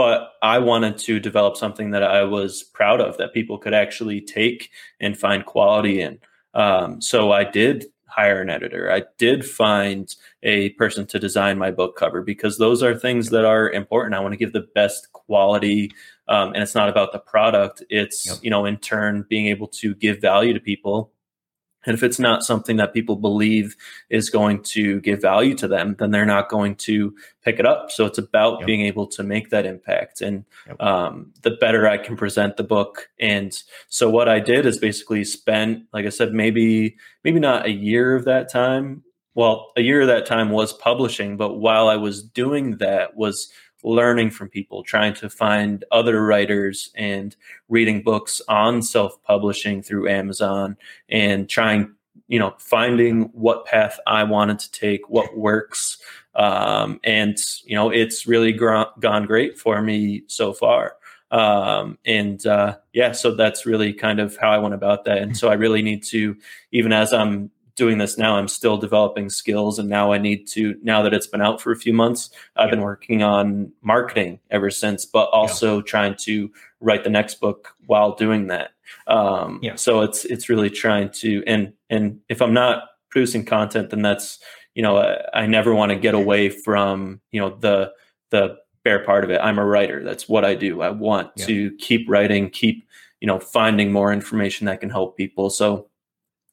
[0.00, 4.22] but I wanted to develop something that I was proud of that people could actually
[4.22, 6.18] take and find quality in.
[6.54, 8.90] Um, so I did hire an editor.
[8.90, 10.08] I did find
[10.42, 14.14] a person to design my book cover because those are things that are important.
[14.14, 15.92] I want to give the best quality,
[16.28, 17.82] um, and it's not about the product.
[17.90, 18.38] It's yep.
[18.40, 21.12] you know, in turn, being able to give value to people
[21.86, 23.76] and if it's not something that people believe
[24.10, 27.90] is going to give value to them, then they're not going to pick it up.
[27.90, 28.66] So it's about yep.
[28.66, 30.20] being able to make that impact.
[30.20, 30.80] And yep.
[30.80, 33.08] um, the better I can present the book.
[33.18, 33.56] And
[33.88, 38.14] so what I did is basically spent, like I said, maybe maybe not a year
[38.14, 39.02] of that time.
[39.34, 43.50] Well, a year of that time was publishing, but while I was doing that was
[43.82, 47.36] learning from people, trying to find other writers and
[47.68, 50.76] reading books on self publishing through Amazon
[51.08, 51.94] and trying,
[52.28, 55.98] you know, finding what path I wanted to take, what works.
[56.34, 60.96] Um, and, you know, it's really gr- gone great for me so far.
[61.30, 65.18] Um, and uh, yeah, so that's really kind of how I went about that.
[65.18, 66.36] And so I really need to,
[66.72, 70.76] even as I'm doing this now i'm still developing skills and now i need to
[70.82, 72.72] now that it's been out for a few months i've yeah.
[72.72, 75.82] been working on marketing ever since but also yeah.
[75.84, 78.72] trying to write the next book while doing that
[79.06, 79.74] um, yeah.
[79.76, 84.40] so it's it's really trying to and and if i'm not producing content then that's
[84.74, 87.92] you know i, I never want to get away from you know the
[88.28, 91.46] the bare part of it i'm a writer that's what i do i want yeah.
[91.46, 92.84] to keep writing keep
[93.20, 95.89] you know finding more information that can help people so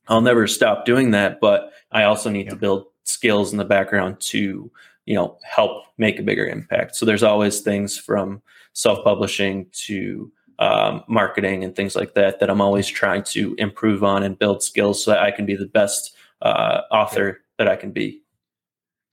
[0.08, 2.52] I'll never stop doing that, but I also need yeah.
[2.52, 4.72] to build skills in the background to,
[5.06, 6.96] you know, help make a bigger impact.
[6.96, 8.42] So there's always things from
[8.74, 14.24] self-publishing to um, marketing and things like that that I'm always trying to improve on
[14.24, 17.34] and build skills so that I can be the best uh, author yeah.
[17.58, 18.22] that I can be.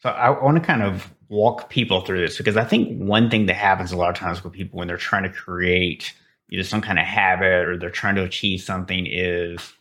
[0.01, 3.47] So I want to kind of walk people through this because I think one thing
[3.47, 6.13] that happens a lot of times with people when they're trying to create
[6.51, 9.73] either some kind of habit or they're trying to achieve something is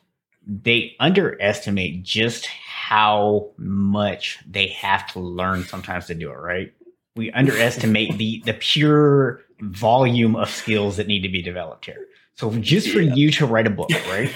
[0.46, 6.74] they underestimate just how much they have to learn sometimes to do it, right?
[7.16, 12.06] We underestimate the the pure volume of skills that need to be developed here.
[12.36, 13.14] So just for Yeah.
[13.14, 14.32] you to write a book, right?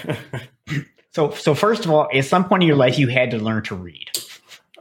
[1.11, 3.63] so so first of all, at some point in your life you had to learn
[3.63, 4.09] to read.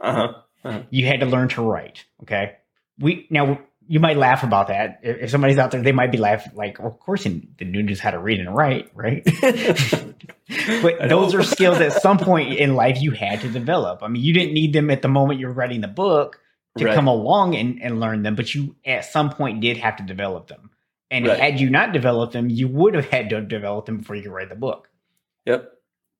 [0.01, 0.81] uh-huh.
[0.89, 2.57] You had to learn to write, okay?
[2.99, 4.99] We now you might laugh about that.
[5.03, 7.85] If, if somebody's out there, they might be laughing like, well, of course, the dude
[7.85, 9.23] knows how to read and write, right?
[10.81, 14.03] but those are skills at some point in life you had to develop.
[14.03, 16.39] I mean, you didn't need them at the moment you're writing the book
[16.77, 16.95] to Right.
[16.95, 20.47] come along and, and learn them, but you at some point did have to develop
[20.47, 20.69] them.
[21.09, 21.39] And Right.
[21.39, 24.31] had you not developed them, you would have had to develop them before you could
[24.31, 24.89] write the book.
[25.45, 25.71] Yep.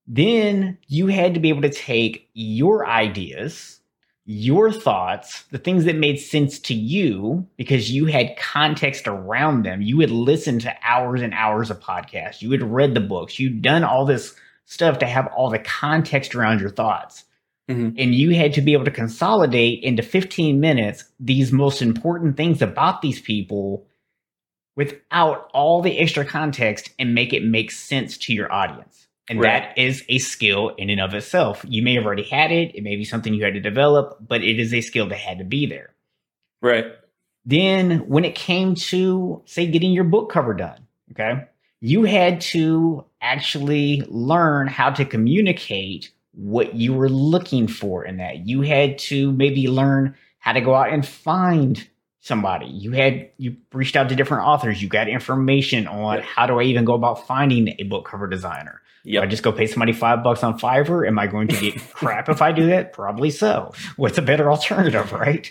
[0.08, 3.82] Then you had to be able to take your ideas,
[4.30, 9.82] your thoughts, the things that made sense to you because you had context around them.
[9.82, 12.42] You had listened to hours and hours of podcasts.
[12.42, 13.40] You had read the books.
[13.40, 14.36] You'd done all this
[14.66, 17.24] stuff to have all the context around your thoughts.
[17.70, 17.96] Mhm.
[17.98, 22.62] And you had to be able to consolidate into 15 minutes these most important things
[22.62, 23.88] about these people
[24.76, 29.07] without all the extra context and make it make sense to your audience.
[29.30, 29.62] And Right.
[29.76, 31.66] that is a skill in and of itself.
[31.68, 34.44] You may have already had it, it may be something you had to develop, but
[34.44, 35.90] it is a skill that had to be there.
[36.62, 36.86] Right.
[37.46, 41.46] Then, when it came to, say, getting your book cover done, okay,
[41.80, 48.48] you had to actually learn how to communicate what you were looking for in that.
[48.48, 51.88] You had to maybe learn how to go out and find
[52.20, 52.66] somebody.
[52.68, 54.82] You had you reached out to different authors.
[54.82, 56.26] You got information on Yep.
[56.26, 58.82] how do I even go about finding a book cover designer.
[59.10, 61.08] Do I just go pay somebody five bucks on Fiverr?
[61.08, 62.92] Am I going to get crap if I do that?
[62.92, 63.72] Probably so.
[63.96, 65.50] What's a better alternative, right?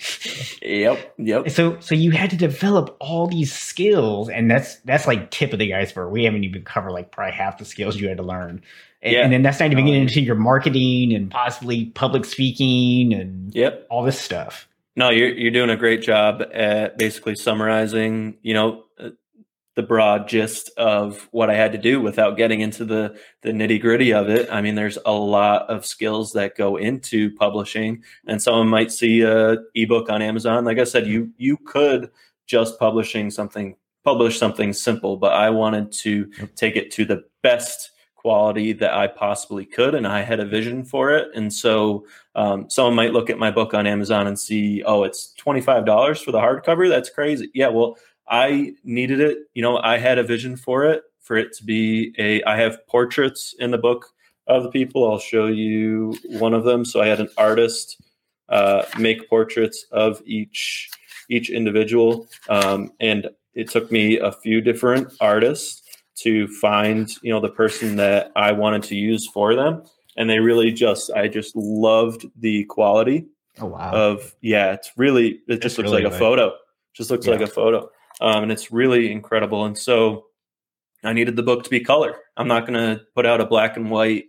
[0.63, 1.15] Yep.
[1.19, 1.51] Yep.
[1.51, 5.59] so so you had to develop all these skills and that's that's like tip of
[5.59, 8.63] the iceberg we haven't even covered like probably half the skills you had to learn
[9.03, 9.21] and, Yeah.
[9.23, 13.87] and then that's not even getting into your marketing and possibly public speaking and Yep.
[13.91, 18.85] all this stuff No, you're you're doing a great job at basically summarizing, you know,
[19.77, 23.81] the broad gist of what I had to do without getting into the the nitty
[23.81, 24.49] gritty of it.
[24.51, 29.21] I mean, there's a lot of skills that go into publishing, and someone might see
[29.21, 30.65] a ebook on Amazon.
[30.65, 32.11] Like I said, you you could
[32.47, 37.91] just publishing something publish something simple, but I wanted to take it to the best
[38.15, 42.71] quality that I possibly could, and I had a vision for it, and so um,
[42.71, 46.23] someone might look at my book on Amazon and see, oh, it's twenty five dollars
[46.23, 46.89] for the hardcover.
[46.89, 47.51] That's crazy.
[47.53, 49.39] Yeah, well, I needed it.
[49.55, 52.43] You know, I had a vision for it, for it to be a.
[52.45, 54.07] I have portraits in the book
[54.47, 55.11] of the people.
[55.11, 56.85] I'll show you one of them.
[56.85, 58.01] So I had an artist
[58.49, 60.91] uh, make portraits of each
[61.29, 65.83] each individual, um, and it took me a few different artists
[66.17, 69.83] to find, you know, the person that I wanted to use for them
[70.17, 73.27] and they really just I just loved the quality
[73.61, 76.53] oh wow of yeah it's really it just looks really like a photo
[76.95, 77.89] just looks like a photo
[78.21, 79.65] um, and it's really incredible.
[79.65, 80.27] And so
[81.05, 82.17] I needed the book to be color.
[82.37, 84.27] I'm not going to put out a black and white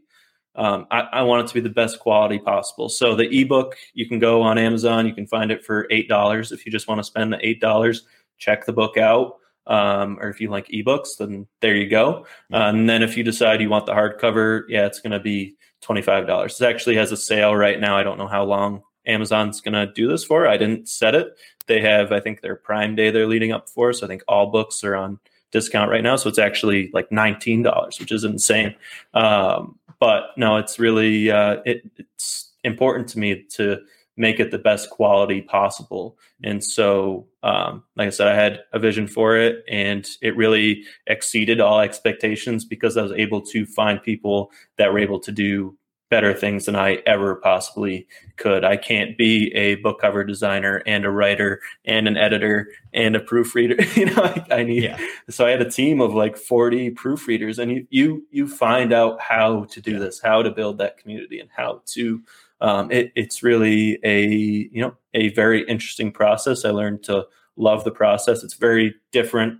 [0.58, 2.89] um, I, I want it to be the best quality possible.
[2.89, 6.52] So the ebook you can go on Amazon you can find it for eight dollars.
[6.52, 8.06] If you just want to spend the eight dollars
[8.39, 9.36] check the book out
[9.67, 12.26] um, or if you like ebooks then there you go.
[12.52, 15.56] Uh, and then if you decide you want the hardcover yeah it's going to be
[15.84, 16.60] $25.
[16.60, 17.95] It actually has a sale right now.
[17.95, 20.48] I don't know how long Amazon's going to do this for.
[20.48, 21.38] I didn't set it.
[21.67, 23.93] They have, I think, their Prime Day they're leading up for.
[23.93, 25.20] So I think all books are on
[25.52, 26.15] discount right now.
[26.15, 28.76] So it's actually like $19, which is insane.
[29.13, 33.80] Um, but no, it's really, uh, it, it's important to me to
[34.17, 36.17] make it the best quality possible.
[36.43, 40.84] And so, um, like I said, I had a vision for it and it really
[41.06, 45.78] exceeded all expectations because I was able to find people that were able to do
[46.10, 48.63] better things than I ever possibly could.
[48.63, 53.20] I can't be a book cover designer and a writer and an editor and a
[53.20, 53.76] proofreader.
[53.96, 54.98] you know, I, I need yeah
[55.30, 59.20] so I had a team of like 40 proofreaders and you you you find out
[59.22, 62.22] how to do this, how to build that community and how to
[62.62, 66.65] um, it, it's really a you know a very interesting process.
[66.65, 68.43] I learned to love the process.
[68.43, 69.60] It's very different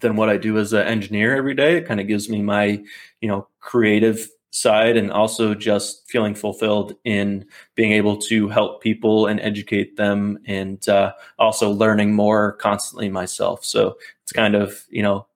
[0.00, 1.76] than what I do as an engineer every day.
[1.76, 2.82] It kind of gives me my
[3.20, 7.44] you know creative side and also just feeling fulfilled in
[7.74, 13.64] being able to help people and educate them and uh, also learning more constantly myself.
[13.64, 15.26] So it's kind of you know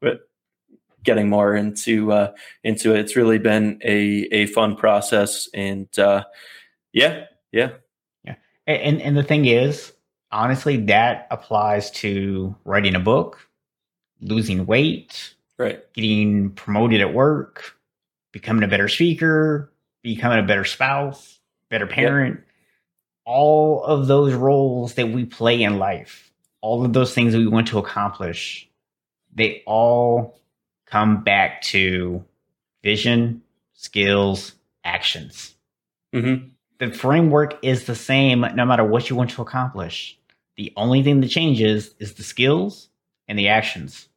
[1.04, 2.32] getting more into uh,
[2.64, 3.00] into it.
[3.00, 6.24] It's really been a a fun process, and uh,
[6.92, 7.72] yeah, yeah,
[8.66, 9.92] and and the thing is
[10.30, 13.48] honestly that applies to writing a book
[14.22, 17.76] losing weight right, getting promoted at work,
[18.32, 19.72] becoming a better speaker,
[20.02, 21.38] becoming a better spouse.
[21.70, 22.46] better parent, yep.
[23.24, 27.46] all of those roles that we play in life, all of those things that we
[27.46, 28.68] want to accomplish,
[29.34, 30.38] they all
[30.86, 32.22] come back to
[32.82, 34.52] vision, skills,
[34.84, 35.54] actions.
[36.14, 36.48] Mm-hmm.
[36.78, 40.18] The framework is the same no matter what you want to accomplish.
[40.56, 42.88] The only thing that changes is the skills
[43.28, 44.08] and the actions.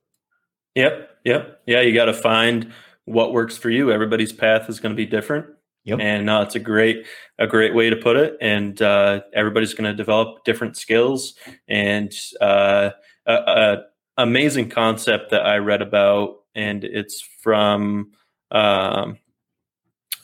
[0.76, 1.10] Yep.
[1.24, 1.62] Yep.
[1.66, 1.82] Yeah.
[1.82, 2.74] You got to find
[3.06, 3.92] what works for you.
[3.92, 5.48] Everybody's path is going to be different.
[5.86, 6.00] Yep.
[6.02, 7.06] And uh, it's a great,
[7.38, 8.38] a great way to put it.
[8.42, 11.36] And uh, everybody's going to develop different skills.
[11.68, 12.90] And uh,
[13.28, 13.78] a, a,
[14.18, 18.12] amazing concept that I read about, and it's from,
[18.50, 19.20] um,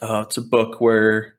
[0.02, 1.36] oh, it's a book where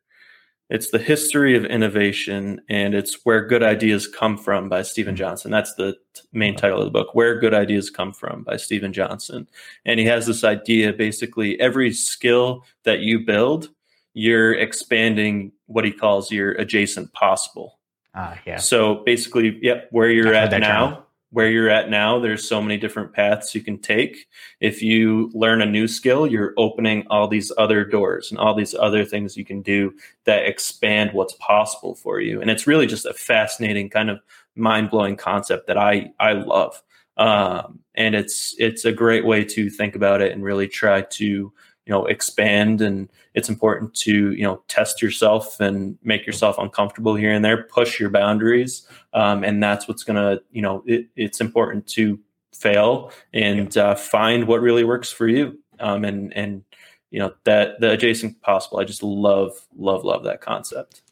[0.72, 5.50] it's the history of innovation, and it's where good ideas come from by Steven Johnson.
[5.50, 5.96] That's the
[6.32, 9.46] main title of the book, Where Good Ideas Come From by Steven Johnson.
[9.84, 13.68] And he has this idea basically every skill that you build
[14.14, 17.78] you're expanding what he calls your adjacent possible.
[18.14, 18.58] Ah, yeah.
[18.58, 21.02] So basically, yep, where you're at now, term.
[21.32, 24.28] Where you're at now, there's so many different paths you can take.
[24.60, 28.74] If you learn a new skill, you're opening all these other doors and all these
[28.74, 32.40] other things you can do that expand what's possible for you.
[32.42, 34.20] And it's really just a fascinating kind of
[34.56, 36.82] mind blowing concept that I I love.
[37.16, 41.52] Um, and it's it's a great way to think about it and really try to
[41.86, 47.14] you know expand and it's important to you know test yourself and make yourself uncomfortable
[47.14, 51.40] here and there push your boundaries um, and that's what's gonna you know it, it's
[51.40, 52.18] important to
[52.62, 55.58] fail and uh, find what really works for you.
[55.80, 56.64] Um, and and
[57.10, 58.78] you know that the adjacent possible.
[58.78, 61.02] I just love love love that concept.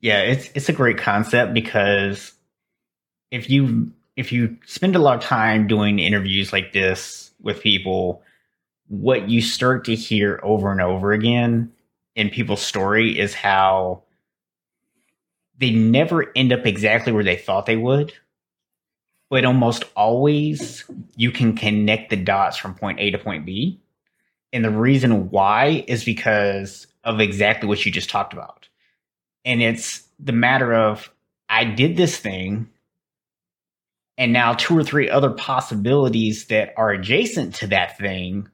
[0.00, 2.32] Yeah it's it's a great concept because
[3.30, 8.22] if you if you spend a lot of time doing interviews like this with people
[8.88, 11.72] what you start to hear over and over again
[12.14, 14.02] in people's story is how
[15.58, 18.12] they never end up exactly where they thought they would.
[19.30, 20.84] But almost always
[21.16, 23.80] you can connect the dots from point A to point B.
[24.52, 28.68] And the reason why is because of exactly what you just talked about.
[29.44, 31.10] And it's the matter of
[31.48, 32.68] I did this thing,
[34.16, 38.48] and now two or three other possibilities that are adjacent to that thing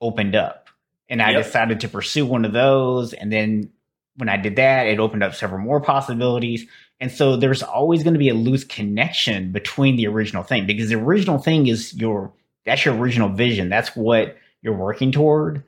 [0.00, 0.68] opened up.
[1.08, 1.44] And I yep.
[1.44, 3.12] decided to pursue one of those.
[3.14, 3.70] And then
[4.16, 6.66] when I did that, it opened up several more possibilities.
[7.00, 10.88] And so there's always going to be a loose connection between the original thing because
[10.88, 12.32] the original thing is your
[12.66, 13.68] that's your original vision.
[13.68, 15.64] That's what you're working toward.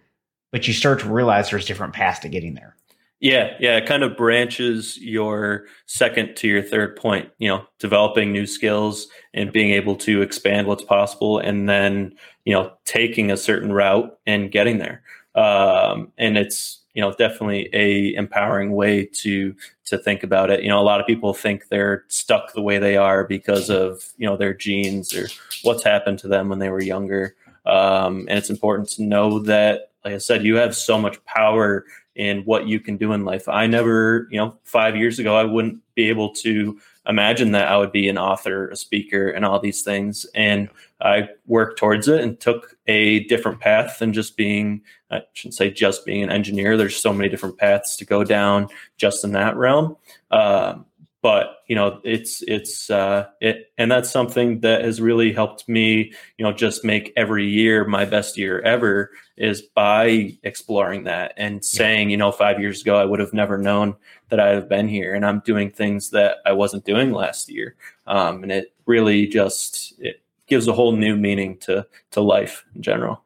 [0.52, 2.76] But you start to realize there's different paths to getting there.
[3.20, 8.32] Yeah, yeah, it kind of branches your second to your third point, you know, developing
[8.32, 12.14] new skills and being able to expand what's possible and then,
[12.46, 15.02] you know, taking a certain route and getting there.
[15.34, 19.54] Um, and it's, you know, definitely a empowering way to
[19.84, 20.62] to think about it.
[20.62, 24.02] You know, a lot of people think they're stuck the way they are because of,
[24.16, 25.28] you know, their genes or
[25.62, 27.36] what's happened to them when they were younger.
[27.66, 31.84] Um, and it's important to know that, like I said, you have so much power
[32.16, 33.48] in what you can do in life.
[33.48, 37.76] I never, you know, five years ago, I wouldn't be able to imagine that I
[37.76, 40.26] would be an author, a speaker, and all these things.
[40.34, 40.68] And
[41.00, 45.70] I worked towards it and took a different path than just being, I shouldn't say
[45.70, 46.76] just being an engineer.
[46.76, 49.96] There's so many different paths to go down just in that realm.
[50.30, 50.86] Um,
[51.22, 56.12] but you know it's it's uh it and that's something that has really helped me
[56.38, 61.64] you know just make every year my best year ever is by exploring that and
[61.64, 63.96] saying you know 5 years ago I would have never known
[64.28, 67.76] that I'd have been here and I'm doing things that I wasn't doing last year.
[68.06, 72.82] Um and it really just it gives a whole new meaning to to life in
[72.82, 73.22] general.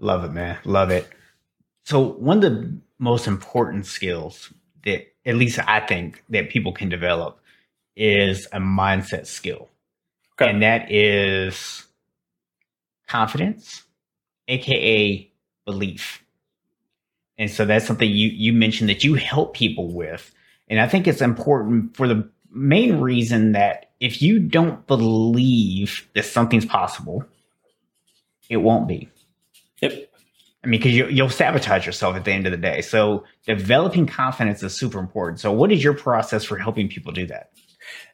[0.00, 0.58] Love it man.
[0.64, 1.08] Love it.
[1.84, 4.52] So one of the most important skills
[4.84, 7.38] that at least I think that people can develop
[7.96, 9.68] is a mindset skill.
[10.34, 10.50] Okay.
[10.50, 11.86] And that is
[13.06, 13.82] confidence,
[14.48, 15.30] aka
[15.64, 16.24] belief.
[17.38, 20.32] And so that's something you you mentioned that you help people with.
[20.68, 26.24] And I think it's important for the main reason that if you don't believe that
[26.24, 27.24] something's possible,
[28.48, 29.08] it won't be.
[29.80, 30.11] Yep.
[30.64, 32.82] I mean, because you, you'll sabotage yourself at the end of the day.
[32.82, 35.40] So developing confidence is super important.
[35.40, 37.50] So what is your process for helping people do that?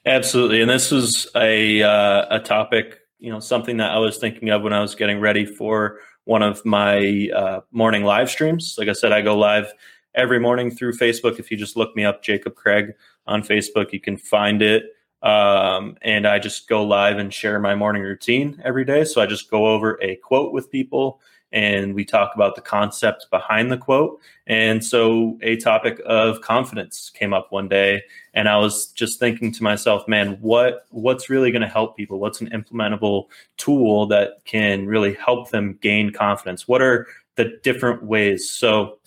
[0.07, 4.49] Absolutely, and this was a uh, a topic, you know, something that I was thinking
[4.49, 8.77] of when I was getting ready for one of my uh, morning live streams.
[8.79, 9.73] Like I said, I go live
[10.15, 11.39] every morning through Facebook.
[11.39, 12.95] If you just look me up, Jacob Craig
[13.27, 14.85] on Facebook, you can find it.
[15.23, 19.05] Um, and I just go live and share my morning routine every day.
[19.05, 21.21] So I just go over a quote with people
[21.53, 24.21] and we talk about the concept behind the quote.
[24.47, 28.03] And so a topic of confidence came up one day
[28.35, 32.19] and I was just thinking to myself, man, what what's really going to help people?
[32.19, 33.27] What's an implementable
[33.57, 36.69] tool that can really help them gain confidence?
[36.69, 38.51] What are the different ways?
[38.51, 38.99] So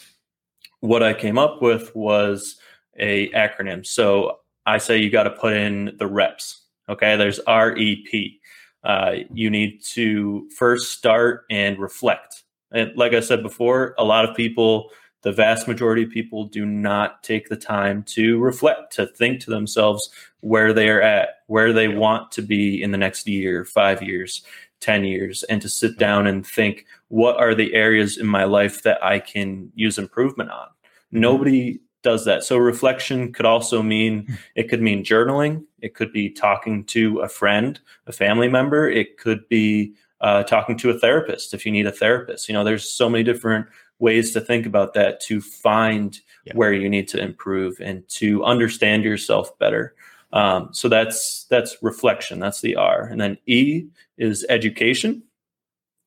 [0.79, 2.57] what I came up with was
[2.97, 3.85] a acronym.
[3.85, 6.61] So I say you got to put in the reps.
[6.89, 8.40] Okay, there's REP.
[8.83, 12.43] Uh, you need to first start and reflect.
[12.71, 14.89] And like I said before, a lot of people,
[15.21, 19.49] the vast majority of people, do not take the time to reflect, to think to
[19.49, 20.09] themselves
[20.39, 24.43] where they are at, where they want to be in the next year, five years,
[24.79, 28.81] 10 years, and to sit down and think, what are the areas in my life
[28.83, 30.67] that I can use improvement on?
[31.11, 32.43] Nobody does that.
[32.43, 34.33] So reflection could also mean hmm.
[34.55, 35.63] it could mean journaling.
[35.81, 38.89] It could be talking to a friend, a family member.
[38.89, 42.47] It could be uh, talking to a therapist if you need a therapist.
[42.47, 43.67] You know, there's so many different
[43.99, 46.53] ways to think about that to find yeah.
[46.55, 49.95] where you need to improve and to understand yourself better.
[50.33, 52.39] Um, so that's that's reflection.
[52.39, 53.85] That's the R, and then E
[54.17, 55.23] is education.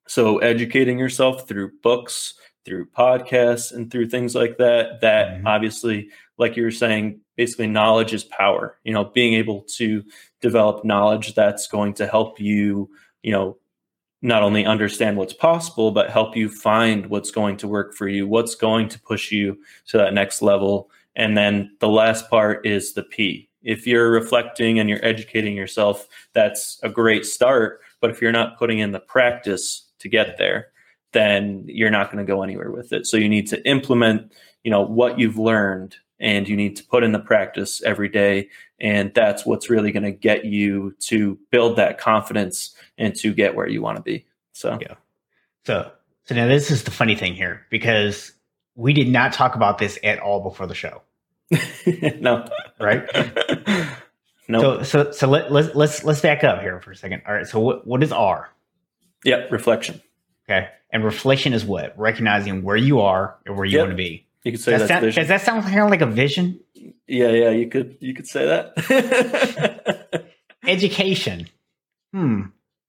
[0.07, 2.35] So educating yourself through books,
[2.65, 5.47] through podcasts and through things like that that mm-hmm.
[5.47, 6.09] obviously
[6.39, 8.79] like you were saying basically knowledge is power.
[8.85, 10.03] You know being able to
[10.41, 12.91] develop knowledge that's going to help you
[13.23, 13.57] you know
[14.23, 18.27] not only understand what's possible but help you find what's going to work for you
[18.27, 20.91] what's going to push you to that next level.
[21.17, 23.49] And then the last part is the p.
[23.63, 27.81] If you're reflecting and you're educating yourself that's a great start.
[28.01, 30.69] But if you're not putting in the practice to get there
[31.15, 33.07] then you're not going to go anywhere with it.
[33.07, 37.03] So you need to implement, you know, what you've learned and you need to put
[37.03, 38.49] in the practice every day
[38.79, 43.55] and that's what's really going to get you to build that confidence and to get
[43.55, 44.27] where you want to be.
[44.53, 44.95] So yeah.
[45.65, 45.91] So
[46.25, 48.33] so now this is the funny thing here because
[48.75, 51.03] we did not talk about this at all before the show.
[52.21, 52.47] no.
[52.81, 53.09] Right?
[54.49, 54.83] no.
[54.83, 57.23] So so so let, let's let's let's back up here for a second.
[57.27, 57.47] All right.
[57.47, 58.51] So what what is R?
[59.25, 60.03] Yeah, reflection.
[60.49, 60.69] Okay.
[60.91, 61.99] And reflection is what?
[61.99, 63.87] Recognizing where you are and where you yep.
[63.87, 64.27] want to be.
[64.45, 66.61] You could say that sound, Does that sound kind of like a vision?
[67.07, 70.27] Yeah, yeah, you could you could say that.
[70.67, 71.49] Education.
[72.13, 72.43] Hmm.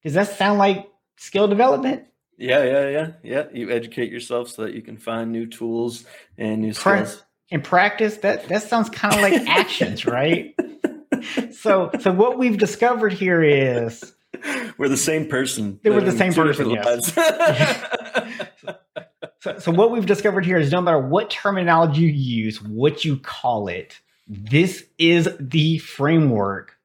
[0.04, 2.04] Does that sound like skill development?
[2.38, 3.44] Yeah, yeah, yeah, yeah.
[3.52, 6.04] You educate yourself so that you can find new tools
[6.36, 7.22] and new skills.
[7.48, 10.54] In practice, that that sounds kind of like actions, right?
[11.52, 14.12] so, so what we've discovered here is
[14.78, 15.80] we're the same person.
[15.84, 16.70] We're the same person.
[16.70, 17.12] Yes.
[19.40, 23.18] so, so, what we've discovered here is no matter what terminology you use, what you
[23.18, 26.76] call it, this is the framework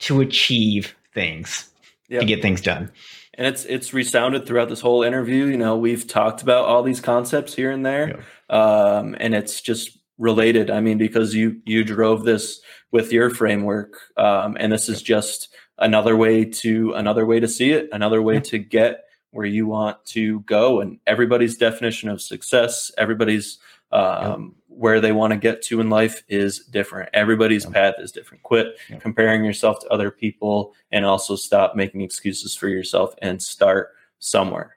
[0.00, 1.70] to achieve things,
[2.08, 2.20] yep.
[2.20, 2.90] to get things done.
[3.34, 5.44] And it's it's resounded throughout this whole interview.
[5.44, 8.58] You know, we've talked about all these concepts here and there, yep.
[8.58, 10.70] um, and it's just related.
[10.70, 15.54] I mean, because you you drove this with your framework, um, and this is just
[15.78, 20.04] another way to another way to see it, another way to get where you want
[20.06, 20.80] to go.
[20.80, 23.58] And everybody's definition of success, everybody's
[23.92, 27.10] um, where they want to get to in life is different.
[27.12, 28.42] Everybody's path is different.
[28.42, 33.90] Quit comparing yourself to other people and also stop making excuses for yourself and start
[34.18, 34.76] somewhere.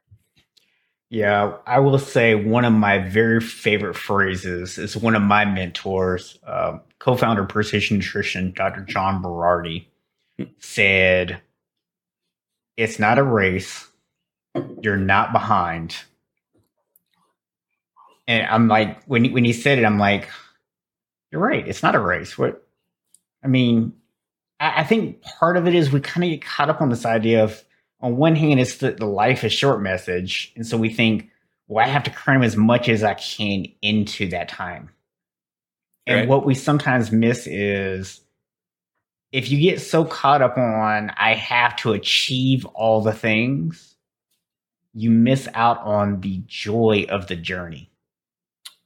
[1.10, 6.40] Yeah, I will say one of my very favorite phrases is one of my mentors,
[6.48, 8.82] uh, co founder Precision Nutrition, Dr.
[8.86, 9.88] John Berardi
[10.60, 11.42] said,
[12.78, 13.88] It's not a race.
[14.82, 15.96] You're not behind.
[18.28, 20.30] And I'm like, when he, when he said it, I'm like,
[21.32, 21.68] You're right.
[21.68, 22.38] It's not a race.
[22.38, 22.66] What?
[23.44, 23.94] I mean,
[24.60, 27.06] I, I think part of it is we kind of get caught up on this
[27.06, 27.64] idea of,
[28.00, 30.54] on one hand, it's the, the life is short message.
[30.56, 31.30] And so we think,
[31.68, 34.90] well, I have to cram as much as I can into that time.
[36.08, 36.28] And right.
[36.28, 38.21] what we sometimes miss is
[39.32, 43.96] if you get so caught up on I have to achieve all the things,
[44.94, 47.90] you miss out on the joy of the journey.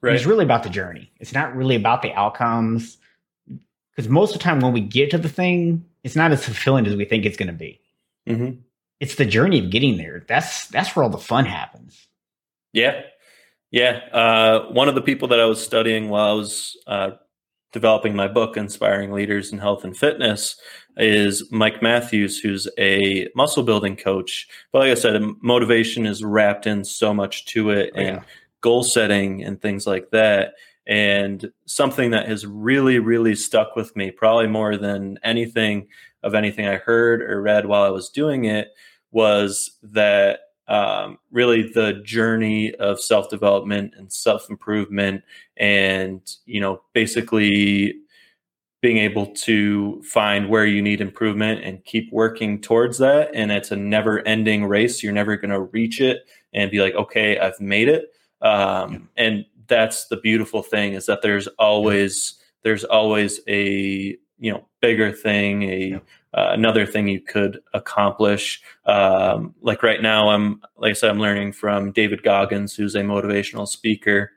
[0.01, 0.15] Right.
[0.15, 1.11] It's really about the journey.
[1.19, 2.97] It's not really about the outcomes.
[3.91, 6.85] Because most of the time, when we get to the thing, it's not as fulfilling
[6.85, 7.81] as we think it's going to be.
[8.27, 8.59] Mm-hmm.
[8.99, 10.23] It's the journey of getting there.
[10.27, 12.07] That's that's where all the fun happens.
[12.71, 13.01] Yeah,
[13.71, 14.01] yeah.
[14.11, 17.11] Uh, one of the people that I was studying while I was uh,
[17.75, 20.55] developing my book, Inspiring Leaders in Health and Fitness,
[20.95, 24.47] is Mike Matthews, who's a muscle building coach.
[24.71, 28.23] But like I said, motivation is wrapped in so much to it oh, and yeah.
[28.61, 30.53] goal setting and things like that.
[30.87, 35.89] And something that has really, really stuck with me, probably more than anything
[36.23, 38.69] of anything I heard or read while I was doing it,
[39.11, 45.23] was that um, really the journey of self development and self improvement,
[45.57, 47.95] and you know, basically
[48.81, 53.31] being able to find where you need improvement and keep working towards that.
[53.33, 55.01] And it's a never ending race.
[55.01, 58.11] You're never going to reach it and be like, okay, I've made it.
[58.43, 59.25] Um, yeah.
[59.25, 65.11] And that's the beautiful thing is that there's always there's always a you know bigger
[65.11, 65.99] thing, a yeah.
[66.35, 68.61] Uh, another thing you could accomplish.
[68.85, 73.01] Um, like right now, I'm like I said, I'm learning from David Goggins, who's a
[73.01, 74.31] motivational speaker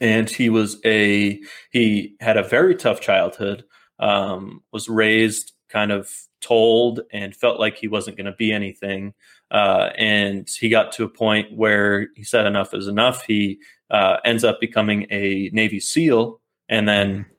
[0.00, 1.40] and he was a
[1.70, 3.64] he had a very tough childhood
[3.98, 6.10] um, was raised kind of
[6.40, 9.12] told and felt like he wasn't going to be anything
[9.50, 13.58] uh, and he got to a point where he said enough is enough he
[13.90, 17.32] uh, ends up becoming a navy seal and then mm-hmm.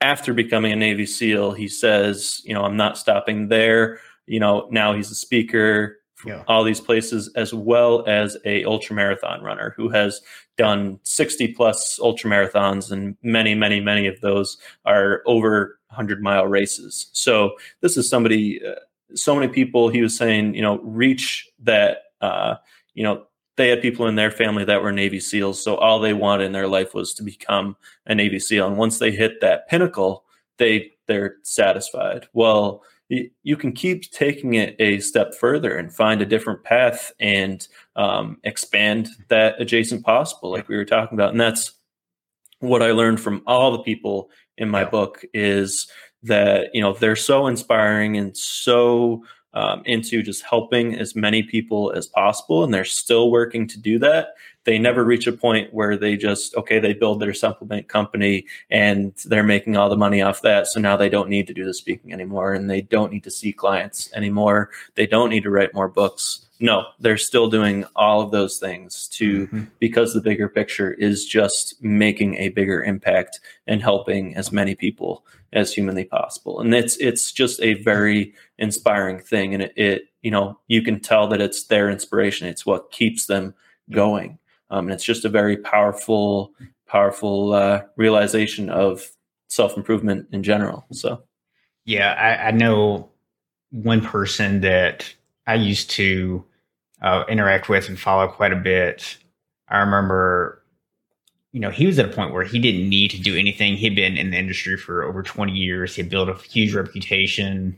[0.00, 4.68] After becoming a navy seal he says you know i'm not stopping there you know
[4.70, 6.42] now he's a speaker yeah.
[6.48, 10.20] all these places, as well as a ultra marathon runner who has
[10.56, 16.46] done 60 plus ultra marathons, and many, many, many of those are over 100 mile
[16.46, 17.08] races.
[17.12, 18.60] So this is somebody.
[18.64, 18.74] Uh,
[19.14, 19.88] so many people.
[19.88, 21.98] He was saying, you know, reach that.
[22.20, 22.56] Uh,
[22.94, 23.24] you know,
[23.56, 26.52] they had people in their family that were Navy SEALs, so all they wanted in
[26.52, 27.76] their life was to become
[28.06, 28.66] a Navy SEAL.
[28.66, 30.24] And once they hit that pinnacle,
[30.58, 32.28] they they're satisfied.
[32.32, 37.66] Well, you can keep taking it a step further and find a different path and
[37.96, 41.32] um, expand that adjacent possible, like we were talking about.
[41.32, 41.72] And that's
[42.60, 45.90] what I learned from all the people in my book is
[46.22, 49.24] that you know they're so inspiring and so
[49.54, 53.98] um, into just helping as many people as possible, and they're still working to do
[53.98, 54.34] that.
[54.64, 59.14] They never reach a point where they just okay they build their supplement company and
[59.24, 61.72] they're making all the money off that so now they don't need to do the
[61.72, 64.70] speaking anymore and they don't need to see clients anymore.
[64.96, 66.46] They don't need to write more books.
[66.60, 69.64] No they're still doing all of those things to mm-hmm.
[69.78, 75.24] because the bigger picture is just making a bigger impact and helping as many people
[75.52, 76.60] as humanly possible.
[76.60, 81.00] And it's it's just a very inspiring thing and it, it you know you can
[81.00, 83.54] tell that it's their inspiration it's what keeps them
[83.90, 84.38] going
[84.70, 86.52] um, and it's just a very powerful,
[86.86, 89.10] powerful uh, realization of
[89.48, 90.86] self improvement in general.
[90.92, 91.22] So,
[91.84, 93.10] yeah, I, I, know
[93.70, 95.12] one person that
[95.46, 96.44] I used to
[97.02, 99.18] uh, interact with and follow quite a bit.
[99.68, 100.62] I remember,
[101.52, 103.76] you know, he was at a point where he didn't need to do anything.
[103.76, 107.76] He'd been in the industry for over 20 years, he had built a huge reputation,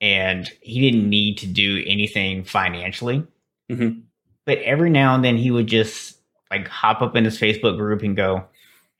[0.00, 3.26] and he didn't need to do anything financially.
[3.70, 4.00] Mm-hmm
[4.48, 6.16] but every now and then he would just
[6.50, 8.46] like hop up in his Facebook group and go,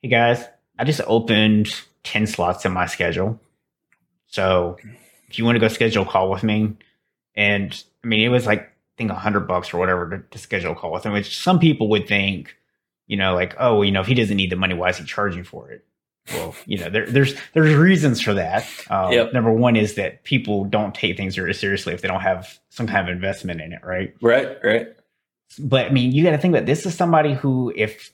[0.03, 0.45] Hey guys,
[0.77, 1.73] I just opened
[2.03, 3.41] 10 slots in my schedule.
[4.27, 4.77] So
[5.27, 6.77] if you want to go schedule a call with me,
[7.33, 10.37] and I mean, it was like, I think a hundred bucks or whatever to, to,
[10.37, 12.55] schedule a call with him, which some people would think,
[13.07, 15.03] you know, like, oh, you know, if he doesn't need the money, why is he
[15.03, 15.83] charging for it?
[16.33, 18.67] Well, you know, there, there's there's reasons for that.
[18.89, 19.33] Um, yep.
[19.33, 22.87] Number one is that people don't take things very seriously if they don't have some
[22.87, 24.13] kind of investment in it, right?
[24.21, 24.87] Right, right.
[25.57, 28.13] But I mean, you got to think that this is somebody who, if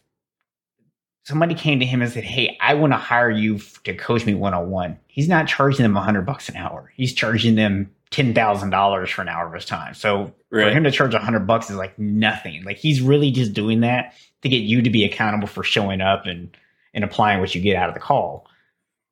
[1.23, 4.33] somebody came to him and said, "Hey, I want to hire you to coach me
[4.33, 6.91] one on one," he's not charging them a hundred bucks an hour.
[6.95, 9.93] He's charging them ten thousand dollars for an hour of his time.
[9.93, 10.65] So right.
[10.65, 12.63] for him to charge a hundred bucks is like nothing.
[12.63, 16.25] Like he's really just doing that to get you to be accountable for showing up
[16.25, 16.55] and
[16.95, 18.47] and applying what you get out of the call.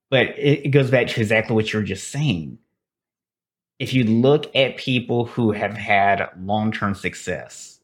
[0.10, 2.58] But it, it goes back to exactly what you were just saying.
[3.78, 7.80] If you look at people who have had long term success,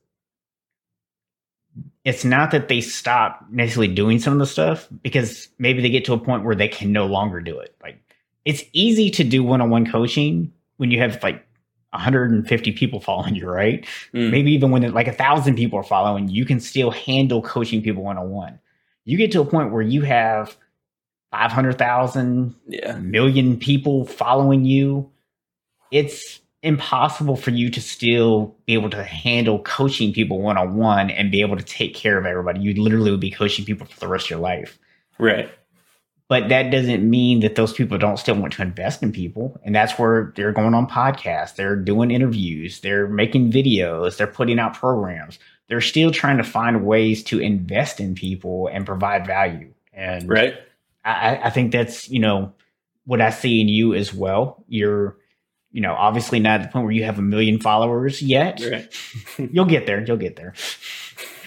[2.05, 6.05] it's not that they stop necessarily doing some of the stuff because maybe they get
[6.05, 7.75] to a point where they can no longer do it.
[7.83, 8.01] Like
[8.45, 11.45] it's easy to do one-on-one coaching when you have like
[11.91, 13.85] 150 people following you, right?
[14.13, 14.31] Mm.
[14.31, 18.03] Maybe even when like a thousand people are following, you can still handle coaching people
[18.03, 18.59] one-on-one.
[19.09, 20.55] You get to a point where you have
[21.31, 22.95] 500,000 yeah.
[22.97, 25.09] million people following you.
[25.91, 31.09] It's impossible for you to still be able to handle coaching people one on one
[31.09, 32.59] and be able to take care of everybody.
[32.59, 34.77] You literally would be coaching people for the rest of your life.
[35.17, 35.49] Right.
[36.29, 39.59] But that doesn't mean that those people don't still want to invest in people.
[39.63, 44.59] And that's where they're going on podcasts, they're doing interviews, they're making videos, they're putting
[44.59, 45.39] out programs.
[45.67, 49.73] They're still trying to find ways to invest in people and provide value.
[49.93, 50.55] And right.
[51.03, 52.53] I, I think that's, you know,
[53.05, 54.63] what I see in you as well.
[54.67, 55.17] You're
[55.71, 58.61] you know, obviously not at the point where you have a million followers yet.
[58.61, 58.93] Right.
[59.51, 60.03] You'll get there.
[60.03, 60.53] You'll get there.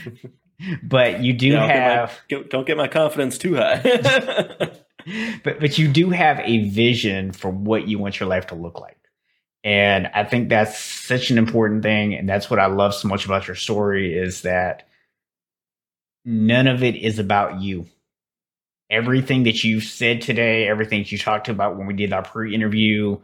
[0.83, 3.80] but you do yeah, have get my, don't get my confidence too high.
[5.44, 8.80] but but you do have a vision for what you want your life to look
[8.80, 8.98] like.
[9.64, 12.14] And I think that's such an important thing.
[12.14, 14.88] And that's what I love so much about your story is that
[16.24, 17.86] none of it is about you.
[18.90, 22.55] Everything that you've said today, everything that you talked about when we did our pre
[22.55, 23.18] interview,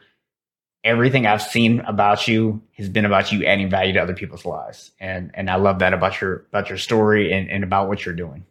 [0.84, 4.92] everything I've seen about you has been about you adding value to other people's lives.
[5.00, 8.14] And and I love that about your about your story and, and about what you're
[8.14, 8.46] doing.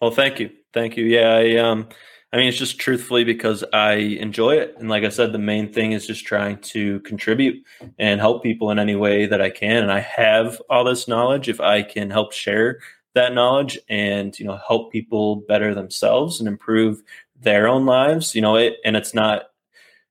[0.00, 0.50] Well, thank you.
[0.72, 1.04] Thank you.
[1.04, 1.88] Yeah, I um
[2.32, 4.74] I mean it's just truthfully because I enjoy it.
[4.78, 7.64] And like I said, the main thing is just trying to contribute
[7.98, 9.82] and help people in any way that I can.
[9.82, 11.48] And I have all this knowledge.
[11.48, 12.80] If I can help share
[13.14, 17.02] that knowledge and you know help people better themselves and improve
[17.40, 19.44] their own lives, you know, it and it's not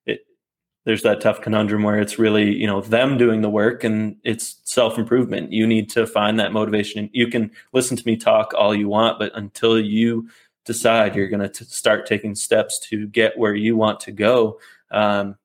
[0.07, 0.25] it,
[0.85, 4.59] there's that tough conundrum where it's really you know them doing the work and it's
[4.63, 8.53] self improvement you need to find that motivation And you can listen to me talk
[8.55, 10.29] all you want but until you
[10.67, 14.59] decide you're going to start taking steps to get where you want to go
[14.91, 15.35] um,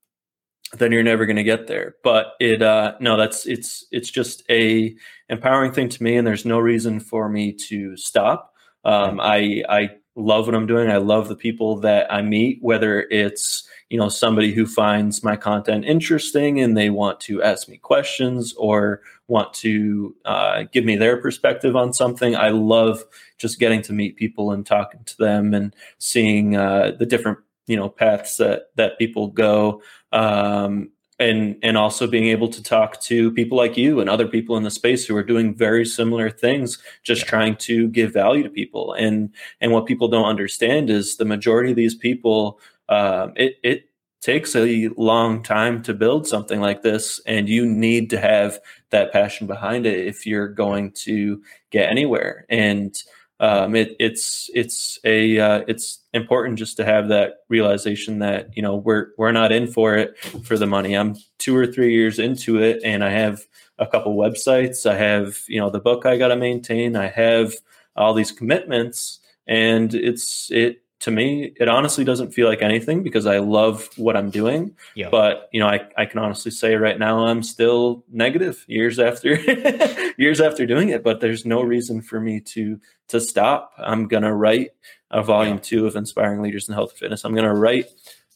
[0.79, 1.97] then you're never going to get there.
[2.03, 4.95] But it uh, no that's it's it's just a
[5.29, 8.55] empowering thing to me and there's no reason for me to stop.
[8.85, 10.91] Um, i i love what i'm doing.
[10.91, 15.37] I love the people that i meet whether it's you know somebody who finds my
[15.37, 20.97] content interesting and they want to ask me questions or want to uh, give me
[20.97, 22.35] their perspective on something.
[22.35, 23.05] I love
[23.39, 27.77] just getting to meet people and talking to them and seeing uh, the different you
[27.77, 29.83] know paths that that people go.
[30.13, 30.91] Um,
[31.23, 34.63] and and also being able to talk to people like you and other people in
[34.63, 38.93] the space who are doing very similar things just trying to give value to people
[38.95, 42.59] and and what people don't understand is the majority of these people
[42.89, 43.89] um, it, it
[44.23, 48.59] takes a long time to build something like this, and you need to have
[48.91, 52.47] that passion behind it if you're going to get anywhere.
[52.49, 52.97] And
[53.43, 58.63] um, it, it's it's a uh, it's important just to have that realization that you
[58.63, 60.97] know we're we're not in for it for the money.
[60.97, 63.43] I'm two or three years into it, and I have
[63.79, 64.89] a couple websites.
[64.89, 66.95] I have you know the book I got to maintain.
[66.95, 67.53] I have
[67.97, 69.19] all these commitments,
[69.49, 74.17] and it's it to me, it honestly doesn't feel like anything because I love what
[74.17, 74.77] I'm doing.
[74.95, 75.09] Yeah.
[75.11, 79.35] But you know, I, I can honestly say right now I'm still negative years after
[80.17, 81.03] years after doing it.
[81.03, 83.73] But there's no reason for me to to stop.
[83.79, 84.71] I'm gonna write
[85.11, 85.63] a volume yeah.
[85.63, 87.25] two of Inspiring Leaders in Health and Fitness.
[87.25, 87.87] I'm gonna write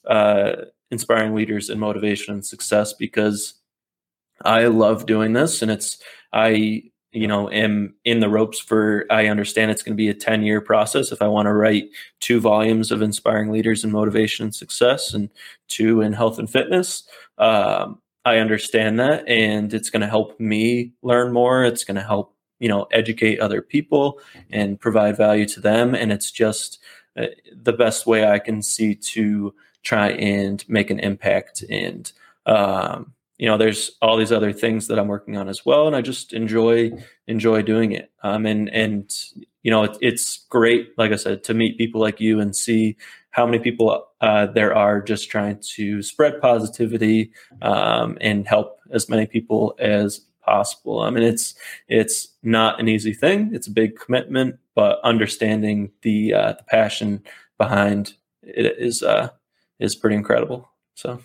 [0.05, 0.57] uh,
[0.91, 3.55] Inspiring Leaders in Motivation and Success because
[4.45, 6.03] I love doing this, and it's
[6.33, 10.15] I you know am in the ropes for i understand it's going to be a
[10.15, 11.89] 10 year process if i want to write
[12.21, 15.31] two volumes of inspiring leaders in motivation and success and
[15.69, 17.09] two in health and fitness.
[17.39, 21.65] Um, i understand that and it's going to help me learn more.
[21.65, 26.13] It's going to help you know educate other people and provide value to them and
[26.13, 26.79] it's just
[27.17, 32.13] uh, the best way i can see to try and make an impact and
[32.47, 35.97] um, you know there's all these other things that i'm working on as well and
[35.97, 36.91] i just enjoy
[37.27, 38.11] enjoy doing it.
[38.23, 39.11] Um, and and
[39.63, 42.97] you know it, it's great like i said to meet people like you and see
[43.37, 47.31] how many people uh, there are just trying to spread positivity
[47.61, 51.03] um, and help as many people as possible.
[51.03, 51.55] I mean it's
[51.87, 53.51] it's not an easy thing.
[53.53, 57.25] It's a big commitment but understanding the uh, the passion
[57.59, 59.29] behind it is uh
[59.79, 60.71] is pretty incredible.
[60.95, 61.21] So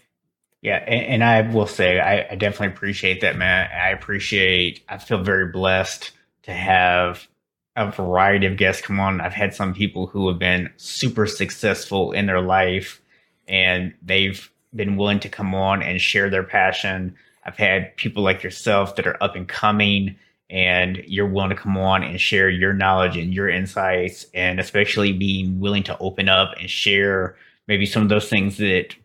[0.62, 3.70] yeah, and, and I will say I, I, definitely appreciate that, man.
[3.72, 4.84] I appreciate.
[4.88, 6.12] I feel very blessed
[6.43, 7.28] to have
[7.76, 9.22] a variety of guests come on.
[9.22, 13.01] I've had some people who have been super successful in their life,
[13.47, 17.16] and they've been willing to come on and share their passion.
[17.43, 20.16] I've had people like yourself that are up and coming,
[20.47, 25.12] and you're willing to come on and share your knowledge and your insights, and especially
[25.12, 27.36] being willing to open up and share
[27.68, 28.95] maybe some of those things that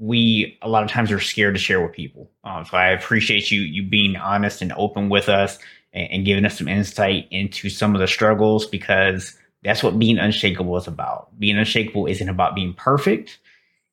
[0.00, 2.30] we a lot of times are scared to share with people.
[2.42, 5.58] Um, so I appreciate you you being honest and open with us
[5.92, 10.18] and, and, giving us some insight into some of the struggles because that's what being
[10.18, 11.38] unshakable is about.
[11.38, 13.38] Being unshakable isn't about being perfect.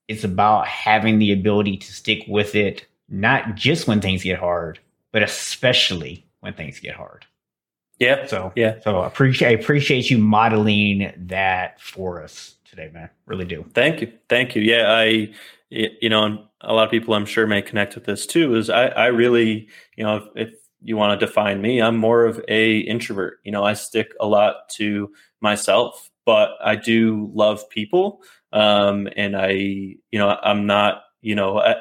[0.07, 4.79] It's about having the ability to stick with it, not just when things get hard,
[5.11, 7.25] but especially when things get hard.
[7.99, 8.27] Yeah.
[8.27, 8.79] So yeah.
[8.81, 13.09] So I appreciate I appreciate you modeling that for us today, man.
[13.25, 13.65] Really do.
[13.73, 14.13] Thank you.
[14.29, 14.61] Thank you.
[14.61, 15.33] Yeah, I
[15.69, 18.69] you know, and a lot of people I'm sure may connect with this too, is
[18.69, 22.43] I, I really, you know, if, if you want to define me, I'm more of
[22.47, 23.39] a introvert.
[23.43, 25.11] You know, I stick a lot to
[25.41, 28.21] myself, but I do love people.
[28.53, 31.75] Um, and I, you know, I'm not, you know, I,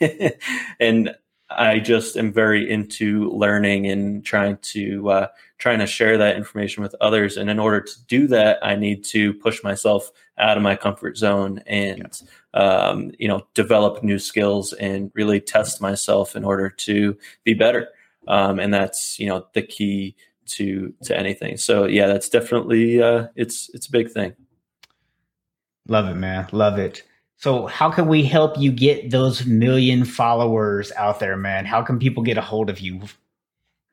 [0.80, 1.14] and
[1.50, 5.26] I just am very into learning and trying to uh,
[5.58, 7.36] trying to share that information with others.
[7.36, 11.16] And in order to do that, I need to push myself out of my comfort
[11.16, 12.20] zone and.
[12.58, 17.88] Um, you know develop new skills and really test myself in order to be better.
[18.26, 21.56] Um, and that's you know the key to to anything.
[21.56, 24.34] So yeah, that's definitely uh, it's it's a big thing.
[25.86, 26.48] Love it, man.
[26.52, 27.02] Love it.
[27.36, 31.64] So, how can we help you get those million followers out there, man?
[31.64, 33.02] How can people get a hold of you?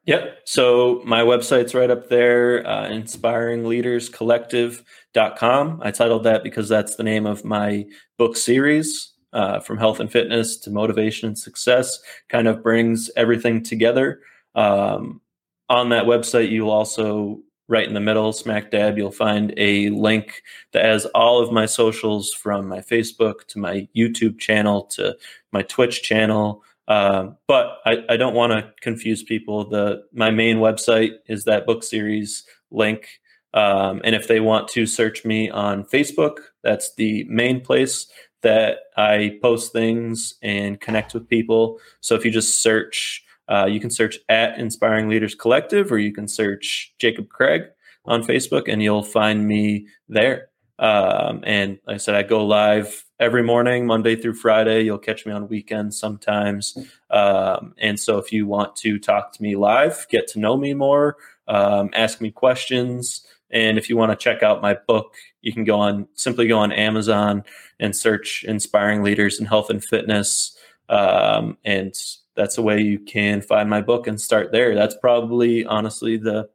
[0.05, 0.41] Yep.
[0.45, 5.81] So, my website's right up there, uh, inspiringleaderscollective.com.
[5.83, 7.87] I titled that because that's the name of my
[8.17, 11.99] book series, uh, From Health and Fitness to Motivation and Success,
[12.29, 14.21] kind of brings everything together.
[14.53, 15.21] Um,
[15.69, 20.43] on that website, you'll also right in the middle, smack dab, you'll find a link
[20.71, 25.17] that has all of my socials from my Facebook to my YouTube channel to
[25.51, 26.63] my Twitch channel.
[26.87, 29.67] Uh, but I, I don't want to confuse people.
[29.67, 33.07] The my main website is that book series link.
[33.53, 38.07] Um, and if they want to search me on Facebook, that's the main place
[38.43, 41.79] that I post things and connect with people.
[42.01, 46.11] So if you just search uh, you can search at Inspiring Leaders Collective, or you
[46.11, 47.63] can search Jacob Craig
[48.05, 50.49] on Facebook, and you'll find me there.
[50.77, 54.83] Um, and like I said, I go live every morning, Monday through Friday.
[54.83, 56.77] You'll catch me on weekends sometimes.
[57.09, 60.73] Um, and so, if you want to talk to me live, get to know me
[60.73, 61.17] more,
[61.47, 65.63] um, ask me questions, and if you want to check out my book, you can
[65.63, 67.43] go on simply go on Amazon
[67.79, 70.57] and search "Inspiring Leaders in Health and Fitness."
[70.89, 71.93] Um, and
[72.35, 74.75] that's the way you can find my book and start there.
[74.75, 76.49] That's probably honestly the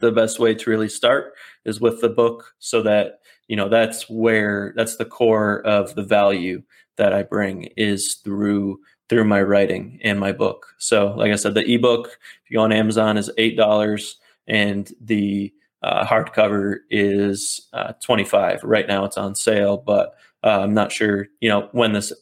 [0.00, 1.34] the best way to really start
[1.64, 6.02] is with the book so that you know that's where that's the core of the
[6.02, 6.62] value
[6.96, 10.66] that I bring is through through my writing and my book.
[10.78, 12.08] So like I said, the ebook
[12.44, 18.64] if you go on Amazon is eight dollars and the uh, hardcover is uh, 25
[18.64, 22.12] right now it's on sale but uh, i'm not sure you know when this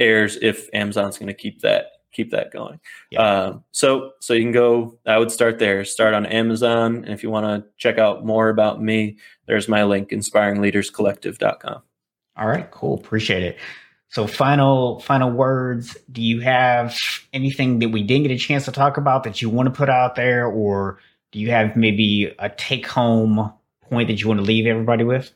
[0.00, 2.78] airs if amazon's going to keep that keep that going.
[3.10, 3.22] Yeah.
[3.22, 4.98] Um, so so you can go.
[5.06, 5.84] I would start there.
[5.84, 9.84] Start on Amazon, and if you want to check out more about me, there's my
[9.84, 11.82] link: inspiringleaderscollective.com.
[12.36, 12.94] All right, cool.
[12.94, 13.58] Appreciate it.
[14.08, 15.96] So final final words.
[16.10, 16.96] Do you have
[17.32, 19.88] anything that we didn't get a chance to talk about that you want to put
[19.88, 20.98] out there, or
[21.32, 25.32] do you have maybe a take home point that you want to leave everybody with?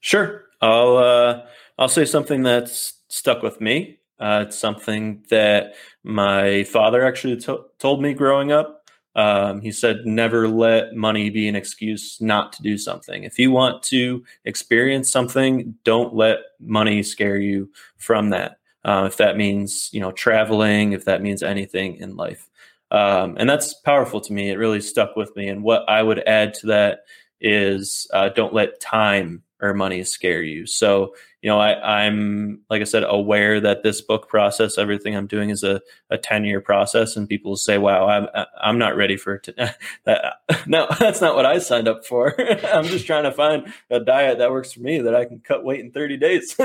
[0.00, 0.42] Sure.
[0.60, 1.42] I'll uh,
[1.78, 7.64] I'll say something that's stuck with me uh, it's something that my father actually to-
[7.78, 8.88] told me growing up.
[9.14, 13.24] Um, he said, never let money be an excuse not to do something.
[13.24, 18.58] If you want to experience something, don't let money scare you from that.
[18.84, 22.48] Uh, if that means, you know, traveling, if that means anything in life.
[22.90, 24.50] Um, and that's powerful to me.
[24.50, 25.48] It really stuck with me.
[25.48, 27.00] And what I would add to that
[27.40, 30.66] is uh, don't let time or money scare you.
[30.66, 31.14] So,
[31.46, 35.50] you know, I, am like I said, aware that this book process, everything I'm doing
[35.50, 35.80] is a,
[36.10, 37.14] a 10 year process.
[37.14, 38.26] And people say, wow, I'm,
[38.60, 39.56] I'm not ready for it.
[40.04, 40.40] that.
[40.66, 42.34] No, that's not what I signed up for.
[42.66, 45.62] I'm just trying to find a diet that works for me that I can cut
[45.62, 46.56] weight in 30 days,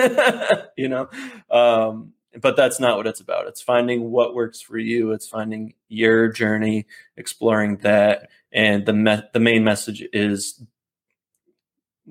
[0.75, 1.07] you know?
[1.51, 3.45] Um, but that's not what it's about.
[3.45, 5.11] It's finding what works for you.
[5.11, 8.29] It's finding your journey, exploring that.
[8.51, 10.59] And the me- the main message is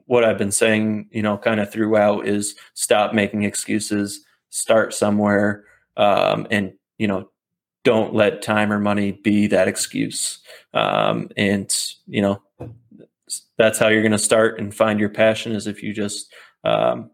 [0.06, 5.64] what I've been saying, you know, kind of throughout is stop making excuses, start somewhere,
[5.96, 7.30] um, and you know,
[7.84, 10.38] don't let time or money be that excuse.
[10.74, 11.74] Um, and
[12.06, 12.42] you know,
[13.56, 16.32] that's how you're going to start and find your passion is if you just,
[16.64, 17.10] um,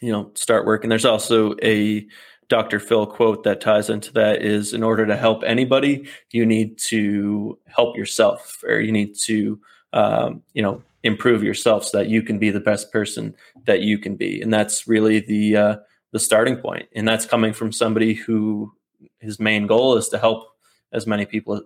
[0.00, 0.90] you know, start working.
[0.90, 2.06] There's also a
[2.48, 2.80] Dr.
[2.80, 7.58] Phil quote that ties into that is in order to help anybody, you need to
[7.66, 9.60] help yourself or you need to,
[9.92, 13.34] um, you know, improve yourself so that you can be the best person
[13.64, 14.40] that you can be.
[14.40, 15.76] And that's really the uh,
[16.12, 16.88] the starting point.
[16.94, 18.72] And that's coming from somebody who
[19.18, 20.48] his main goal is to help
[20.92, 21.62] as many people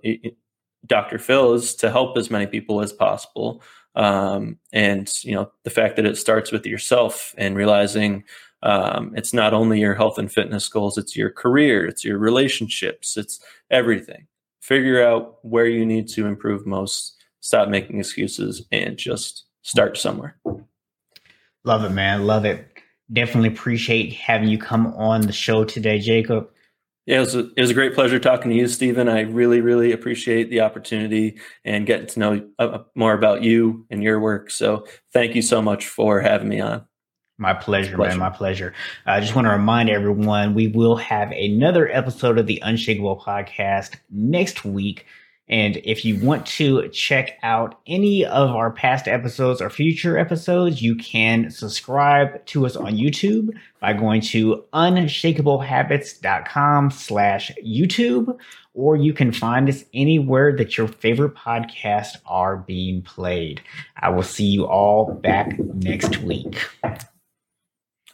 [0.87, 3.63] dr phil is to help as many people as possible.
[3.97, 8.25] Um, and you know the fact that it starts with yourself and realizing
[8.63, 13.17] um, it's not only your health and fitness goals it's your career it's your relationships
[13.17, 14.27] it's everything.
[14.61, 17.14] Figure out where you need to improve most
[17.45, 20.39] stop making excuses and just start somewhere.
[21.63, 22.27] Love it, man.
[22.27, 22.67] Love it.
[23.13, 26.49] Definitely appreciate having you come on the show today, Jacob.
[27.05, 29.11] Yeah, it was, a, it was a great pleasure talking to you, Stephen.
[29.11, 34.03] I really, really appreciate the opportunity and getting to know uh, more about you and
[34.03, 34.51] your work.
[34.51, 36.87] So thank you so much for having me on.
[37.37, 38.19] My pleasure, pleasure, man.
[38.21, 38.73] My pleasure.
[39.05, 43.97] I just want to remind everyone we will have another episode of the Unshakable podcast
[44.11, 45.05] next week.
[45.47, 50.81] And if you want to check out any of our past episodes or future episodes,
[50.81, 58.39] you can subscribe to us on YouTube by going to unshakablehabits.com slash YouTube,
[58.73, 63.61] or you can find us anywhere that your favorite podcasts are being played.
[63.99, 66.67] I will see you all back next week.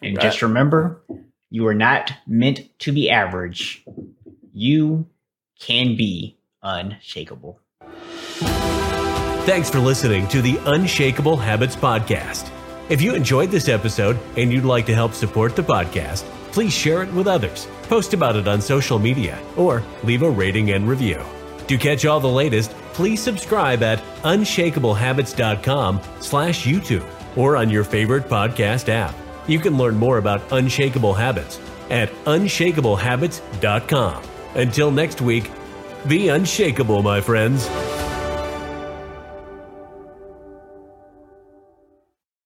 [0.03, 0.21] And right.
[0.21, 1.01] just remember,
[1.51, 3.85] you are not meant to be average.
[4.53, 5.07] You
[5.61, 7.61] can be unshakable.
[9.47, 12.51] Thanks for listening to the Unshakable Habits Podcast.
[12.89, 17.03] If you enjoyed this episode and you'd like to help support the podcast, please share
[17.03, 21.21] it with others, post about it on social media, or leave a rating and review.
[21.69, 28.29] To catch all the latest, please subscribe at unshakablehabits.com slash YouTube or on your favorite
[28.29, 29.15] podcast app.
[29.47, 34.23] You can learn more about unshakable habits at unshakablehabits.com.
[34.57, 35.49] Until next week,
[36.07, 37.69] be unshakable, my friends.